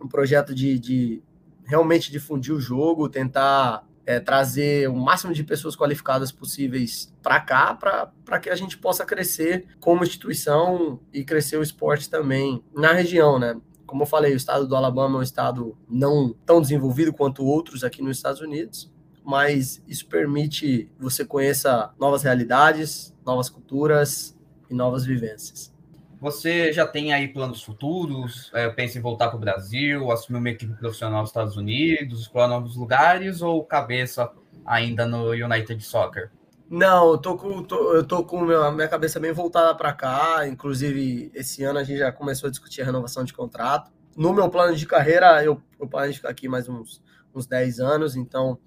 um 0.02 0.08
projeto 0.08 0.54
de, 0.54 0.80
de 0.80 1.24
realmente 1.66 2.12
difundir 2.12 2.54
o 2.54 2.60
jogo, 2.60 3.10
tentar 3.10 3.88
é, 4.06 4.22
trazer 4.22 4.90
o 4.90 4.96
máximo 4.96 5.34
de 5.34 5.44
pessoas 5.44 5.76
qualificadas 5.76 6.32
possíveis 6.32 7.14
para 7.22 7.42
cá, 7.42 7.74
para 7.74 8.40
que 8.40 8.50
a 8.50 8.56
gente 8.56 8.78
possa 8.78 9.06
crescer 9.06 9.66
como 9.82 10.04
instituição 10.04 11.02
e 11.14 11.26
crescer 11.26 11.58
o 11.58 11.62
esporte 11.62 12.10
também 12.10 12.64
na 12.74 12.94
região, 12.94 13.38
né? 13.38 13.60
Como 13.86 14.04
eu 14.04 14.08
falei, 14.08 14.34
o 14.34 14.38
estado 14.38 14.66
do 14.66 14.76
Alabama 14.76 15.18
é 15.18 15.20
um 15.20 15.24
estado 15.24 15.78
não 15.90 16.34
tão 16.46 16.62
desenvolvido 16.62 17.12
quanto 17.14 17.44
outros 17.44 17.84
aqui 17.84 18.02
nos 18.02 18.18
Estados 18.18 18.40
Unidos, 18.40 18.92
mas 19.26 19.84
isso 19.86 20.08
permite 20.08 20.90
você 20.98 21.26
conheça 21.26 21.94
novas 22.00 22.24
realidades, 22.24 23.14
novas 23.26 23.50
culturas 23.50 24.38
e 24.70 24.74
novas 24.74 25.06
vivências. 25.06 25.74
Você 26.20 26.74
já 26.74 26.88
tem 26.88 27.14
aí 27.14 27.28
planos 27.28 27.62
futuros? 27.62 28.50
É, 28.54 28.68
pensa 28.70 28.98
em 28.98 29.02
voltar 29.02 29.28
para 29.28 29.38
o 29.38 29.40
Brasil, 29.40 30.12
assumir 30.12 30.40
uma 30.40 30.50
equipe 30.50 30.74
profissional 30.74 31.22
nos 31.22 31.30
Estados 31.30 31.56
Unidos, 31.56 32.22
explorar 32.22 32.48
novos 32.48 32.76
lugares 32.76 33.42
ou 33.44 33.64
cabeça 33.64 34.32
ainda 34.66 35.06
no 35.06 35.30
United 35.30 35.80
Soccer? 35.84 36.32
Não, 36.68 37.12
eu 37.12 37.18
tô 37.20 37.38
com, 37.38 37.64
tô, 37.64 37.94
eu 37.94 38.04
tô 38.04 38.24
com 38.24 38.50
a 38.52 38.72
minha 38.72 38.88
cabeça 38.88 39.20
bem 39.20 39.32
voltada 39.32 39.76
para 39.76 39.94
cá. 39.94 40.48
Inclusive, 40.48 41.32
esse 41.36 41.64
ano 41.64 41.78
a 41.78 41.84
gente 41.84 42.00
já 42.00 42.12
começou 42.12 42.48
a 42.48 42.52
discutir 42.52 42.82
a 42.82 42.86
renovação 42.86 43.24
de 43.24 43.32
contrato. 43.32 43.92
No 44.16 44.34
meu 44.34 44.50
plano 44.50 44.76
de 44.76 44.86
carreira, 44.88 45.44
eu, 45.44 45.62
eu 45.80 45.88
planejo 45.88 46.18
ficar 46.18 46.30
aqui 46.30 46.48
mais 46.48 46.68
uns, 46.68 47.00
uns 47.34 47.46
10 47.46 47.80
anos, 47.80 48.16
então 48.16 48.58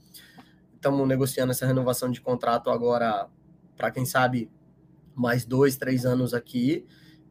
estamos 0.76 1.06
negociando 1.06 1.50
essa 1.50 1.66
renovação 1.66 2.12
de 2.12 2.20
contrato 2.20 2.70
agora 2.70 3.26
para 3.76 3.90
quem 3.90 4.06
sabe 4.06 4.48
mais 5.16 5.44
dois, 5.44 5.76
três 5.76 6.06
anos 6.06 6.32
aqui 6.32 6.86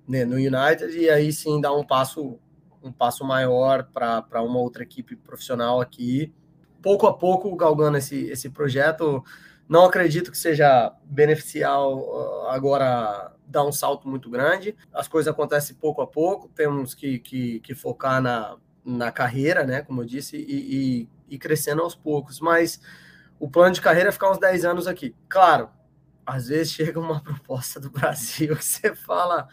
né, 0.10 0.26
no 0.26 0.38
United 0.38 0.98
e 0.98 1.08
aí 1.08 1.32
sim 1.32 1.62
dar 1.62 1.72
um 1.72 1.86
passo 1.86 2.40
um 2.82 2.92
passo 2.92 3.24
maior 3.24 3.84
para 3.84 4.42
uma 4.42 4.58
outra 4.58 4.84
equipe 4.84 5.16
profissional 5.16 5.82
aqui. 5.82 6.34
Pouco 6.82 7.06
a 7.08 7.14
pouco 7.14 7.54
galgando 7.56 7.98
esse, 7.98 8.24
esse 8.30 8.50
projeto. 8.50 9.22
Não 9.68 9.84
acredito 9.84 10.32
que 10.32 10.38
seja 10.38 10.94
beneficial 11.04 12.00
uh, 12.00 12.48
agora 12.48 13.34
dar 13.46 13.66
um 13.66 13.72
salto 13.72 14.08
muito 14.08 14.30
grande. 14.30 14.78
As 14.94 15.10
coisas 15.10 15.30
acontecem 15.30 15.76
pouco 15.76 16.02
a 16.02 16.08
pouco, 16.08 16.48
temos 16.56 16.96
que, 16.96 17.20
que, 17.20 17.60
que 17.60 17.76
focar 17.76 18.22
na, 18.22 18.56
na 18.84 19.12
carreira, 19.12 19.66
né? 19.66 19.82
Como 19.82 20.02
eu 20.02 20.06
disse, 20.06 20.38
e, 20.38 21.04
e, 21.30 21.36
e, 21.36 21.38
crescendo 21.38 21.82
aos 21.82 21.96
poucos. 21.96 22.40
Mas 22.40 22.80
o 23.38 23.50
plano 23.50 23.76
de 23.76 23.82
carreira 23.82 24.08
é 24.08 24.14
ficar 24.14 24.32
uns 24.32 24.40
10 24.40 24.64
anos 24.64 24.88
aqui. 24.88 25.14
Claro, 25.28 25.70
às 26.26 26.48
vezes 26.48 26.72
chega 26.74 26.98
uma 26.98 27.22
proposta 27.22 27.78
do 27.78 27.90
Brasil 27.90 28.56
que 28.56 28.64
você 28.64 28.96
fala 28.96 29.50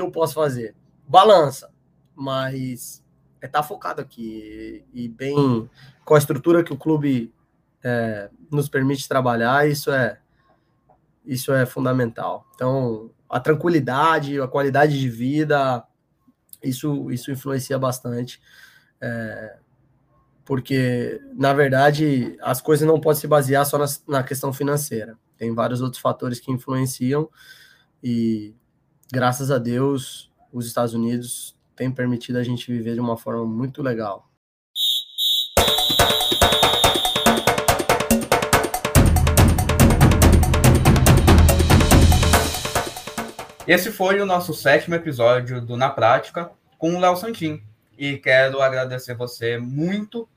que 0.00 0.06
eu 0.06 0.12
posso 0.12 0.34
fazer? 0.34 0.74
Balança, 1.06 1.70
mas 2.14 3.04
é 3.40 3.46
estar 3.46 3.62
tá 3.62 3.62
focado 3.62 4.00
aqui 4.00 4.84
e 4.92 5.08
bem 5.08 5.68
com 6.04 6.14
a 6.14 6.18
estrutura 6.18 6.64
que 6.64 6.72
o 6.72 6.76
clube 6.76 7.32
é, 7.82 8.30
nos 8.50 8.68
permite 8.68 9.08
trabalhar, 9.08 9.68
isso 9.68 9.90
é 9.90 10.18
isso 11.24 11.52
é 11.52 11.66
fundamental. 11.66 12.46
Então, 12.54 13.10
a 13.28 13.38
tranquilidade, 13.38 14.40
a 14.40 14.48
qualidade 14.48 14.98
de 14.98 15.08
vida, 15.08 15.84
isso 16.62 17.10
isso 17.10 17.30
influencia 17.30 17.78
bastante, 17.78 18.40
é, 19.00 19.56
porque 20.44 21.20
na 21.34 21.52
verdade 21.52 22.36
as 22.42 22.60
coisas 22.60 22.86
não 22.86 23.00
podem 23.00 23.20
se 23.20 23.26
basear 23.26 23.64
só 23.66 23.78
na, 23.78 23.86
na 24.08 24.22
questão 24.22 24.52
financeira. 24.52 25.18
Tem 25.36 25.54
vários 25.54 25.80
outros 25.80 26.02
fatores 26.02 26.40
que 26.40 26.50
influenciam 26.50 27.28
e 28.02 28.54
graças 29.12 29.50
a 29.50 29.58
Deus, 29.58 30.30
os 30.52 30.66
Estados 30.66 30.94
Unidos 30.94 31.56
têm 31.74 31.90
permitido 31.90 32.36
a 32.36 32.42
gente 32.44 32.70
viver 32.70 32.94
de 32.94 33.00
uma 33.00 33.16
forma 33.16 33.44
muito 33.44 33.82
legal. 33.82 34.28
Esse 43.66 43.90
foi 43.92 44.20
o 44.20 44.26
nosso 44.26 44.52
sétimo 44.54 44.94
episódio 44.94 45.60
do 45.60 45.76
Na 45.76 45.90
Prática 45.90 46.50
com 46.78 46.94
o 46.94 47.00
Léo 47.00 47.16
Santin. 47.16 47.62
E 47.96 48.16
quero 48.16 48.62
agradecer 48.62 49.14
você 49.14 49.58
muito 49.58 50.28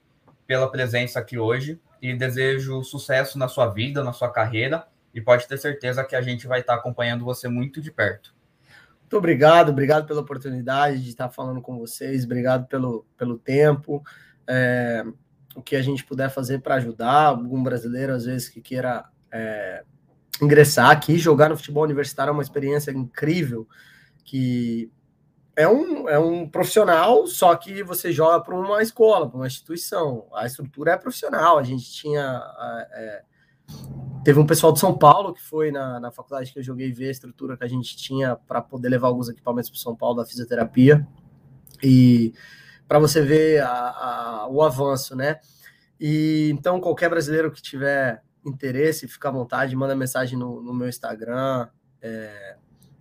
pela 0.46 0.70
presença 0.70 1.20
aqui 1.20 1.38
hoje 1.38 1.80
e 2.02 2.14
desejo 2.14 2.84
sucesso 2.84 3.40
na 3.40 3.48
sua 3.48 3.68
vida, 3.68 4.04
na 4.04 4.14
sua 4.14 4.30
carreira. 4.30 4.86
E 5.14 5.22
pode 5.22 5.48
ter 5.48 5.58
certeza 5.58 6.04
que 6.04 6.16
a 6.16 6.22
gente 6.22 6.46
vai 6.48 6.60
estar 6.60 6.76
acompanhando 6.76 7.24
você 7.24 7.48
muito 7.48 7.82
de 7.82 7.92
perto. 7.92 8.33
Muito 9.14 9.20
obrigado, 9.20 9.70
obrigado 9.70 10.08
pela 10.08 10.22
oportunidade 10.22 11.04
de 11.04 11.10
estar 11.10 11.30
falando 11.30 11.62
com 11.62 11.78
vocês, 11.78 12.26
obrigado 12.26 12.66
pelo, 12.66 13.06
pelo 13.16 13.38
tempo. 13.38 14.04
É, 14.48 15.04
o 15.56 15.62
que 15.62 15.76
a 15.76 15.84
gente 15.84 16.04
puder 16.04 16.32
fazer 16.32 16.64
para 16.64 16.76
ajudar 16.76 17.28
algum 17.28 17.62
brasileiro, 17.62 18.12
às 18.12 18.26
vezes, 18.26 18.50
que 18.50 18.60
queira 18.60 19.06
é, 19.32 19.84
ingressar 20.42 20.90
aqui, 20.90 21.20
jogar 21.20 21.50
no 21.50 21.56
futebol 21.56 21.84
universitário 21.84 22.32
é 22.32 22.34
uma 22.34 22.42
experiência 22.42 22.90
incrível, 22.90 23.68
que 24.26 24.92
é 25.56 25.68
um, 25.68 26.10
é 26.10 26.18
um 26.18 26.50
profissional, 26.50 27.28
só 27.28 27.56
que 27.56 27.84
você 27.84 28.12
joga 28.12 28.44
para 28.44 28.56
uma 28.56 28.82
escola, 28.82 29.30
para 29.30 29.38
uma 29.38 29.46
instituição. 29.46 30.26
A 30.34 30.48
estrutura 30.48 30.94
é 30.94 30.98
profissional, 30.98 31.60
a 31.60 31.64
gente 31.64 31.86
tinha. 31.92 32.42
É, 32.92 33.22
Teve 34.24 34.40
um 34.40 34.46
pessoal 34.46 34.72
de 34.72 34.80
São 34.80 34.98
Paulo 34.98 35.34
que 35.34 35.42
foi 35.42 35.70
na, 35.70 36.00
na 36.00 36.12
faculdade 36.12 36.52
que 36.52 36.58
eu 36.58 36.64
joguei 36.64 36.92
ver 36.94 37.10
a 37.10 37.12
estrutura 37.12 37.58
que 37.58 37.64
a 37.64 37.68
gente 37.68 37.98
tinha 37.98 38.36
para 38.36 38.62
poder 38.62 38.88
levar 38.88 39.08
alguns 39.08 39.28
equipamentos 39.28 39.70
para 39.70 39.80
São 39.80 39.96
Paulo 39.96 40.16
da 40.16 40.26
fisioterapia. 40.26 41.06
E 41.82 42.34
para 42.88 43.00
você 43.00 43.22
ver 43.22 43.62
a, 43.62 43.72
a, 43.72 44.48
o 44.50 44.62
avanço, 44.62 45.16
né? 45.16 45.40
E 46.00 46.50
então, 46.54 46.80
qualquer 46.80 47.10
brasileiro 47.10 47.52
que 47.52 47.62
tiver 47.62 48.24
interesse, 48.46 49.08
fica 49.08 49.30
à 49.30 49.32
vontade, 49.32 49.76
manda 49.76 49.96
mensagem 49.96 50.38
no, 50.38 50.62
no 50.62 50.74
meu 50.74 50.88
Instagram. 50.88 51.68
É, 52.02 52.58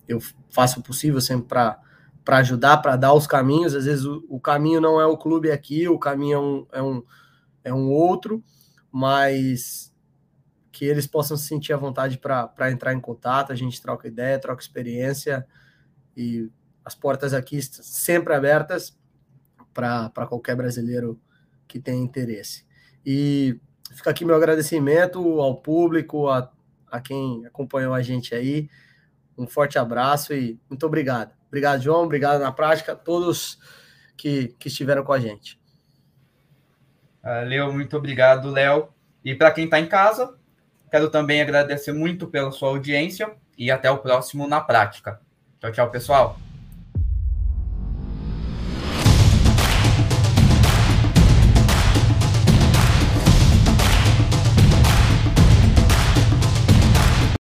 eu 0.07 0.19
faço 0.49 0.79
o 0.79 0.83
possível 0.83 1.21
sempre 1.21 1.47
para 1.47 2.37
ajudar, 2.37 2.77
para 2.77 2.95
dar 2.95 3.13
os 3.13 3.27
caminhos. 3.27 3.75
Às 3.75 3.85
vezes 3.85 4.05
o, 4.05 4.25
o, 4.27 4.39
caminho 4.39 4.81
não 4.81 4.99
é 4.99 5.05
o 5.05 5.17
clube 5.17 5.51
aqui, 5.51 5.87
o 5.87 5.99
caminho 5.99 6.37
é 6.37 6.39
um, 6.39 6.67
é 6.71 6.81
um, 6.81 7.03
é 7.65 7.73
um 7.73 7.91
outro, 7.91 8.43
mas 8.91 9.92
que 10.73 10.85
eles 10.85 11.05
possam 11.05 11.37
se 11.37 11.45
sentir 11.45 11.71
à 11.71 11.77
vontade 11.77 12.17
para 12.17 12.71
entrar 12.71 12.93
em 12.93 12.99
contato, 12.99 13.51
a 13.53 13.55
gente 13.55 13.79
troca 13.79 14.07
ideia, 14.07 14.39
troca 14.39 14.59
experiência 14.59 15.45
e 16.17 16.49
as 16.83 16.95
portas 16.95 17.31
aqui 17.31 17.61
sempre 17.61 18.33
abertas 18.33 18.97
para 19.71 20.27
qualquer 20.27 20.55
brasileiro 20.55 21.21
que 21.67 21.79
tenha 21.79 22.03
interesse. 22.03 22.65
E 23.05 23.59
fica 23.91 24.09
aqui 24.09 24.25
meu 24.25 24.35
agradecimento 24.35 25.19
ao 25.39 25.55
público, 25.55 26.27
a, 26.27 26.51
a 26.91 26.99
quem 26.99 27.45
acompanhou 27.45 27.93
a 27.93 28.01
gente 28.01 28.33
aí. 28.33 28.67
Um 29.37 29.45
forte 29.45 29.77
abraço 29.77 30.33
e 30.33 30.59
muito 30.67 30.85
obrigado. 30.87 31.33
Obrigado, 31.49 31.81
João. 31.83 32.03
Obrigado 32.03 32.41
na 32.41 32.51
prática 32.51 32.93
a 32.93 32.95
todos 32.95 33.59
que, 34.17 34.55
que 34.57 34.69
estiveram 34.69 35.03
com 35.03 35.13
a 35.13 35.19
gente. 35.19 35.61
Valeu, 37.21 37.71
muito 37.71 37.95
obrigado, 37.95 38.49
Léo. 38.49 38.89
E 39.23 39.35
para 39.35 39.51
quem 39.51 39.65
está 39.65 39.79
em 39.79 39.87
casa, 39.87 40.35
Quero 40.93 41.09
também 41.09 41.41
agradecer 41.41 41.91
muito 41.91 42.27
pela 42.27 42.51
sua 42.51 42.69
audiência 42.69 43.31
e 43.57 43.71
até 43.71 43.89
o 43.89 43.97
próximo 43.97 44.47
na 44.47 44.61
prática. 44.61 45.19
Tchau, 45.59 45.71
tchau, 45.71 45.89
pessoal. 45.89 46.39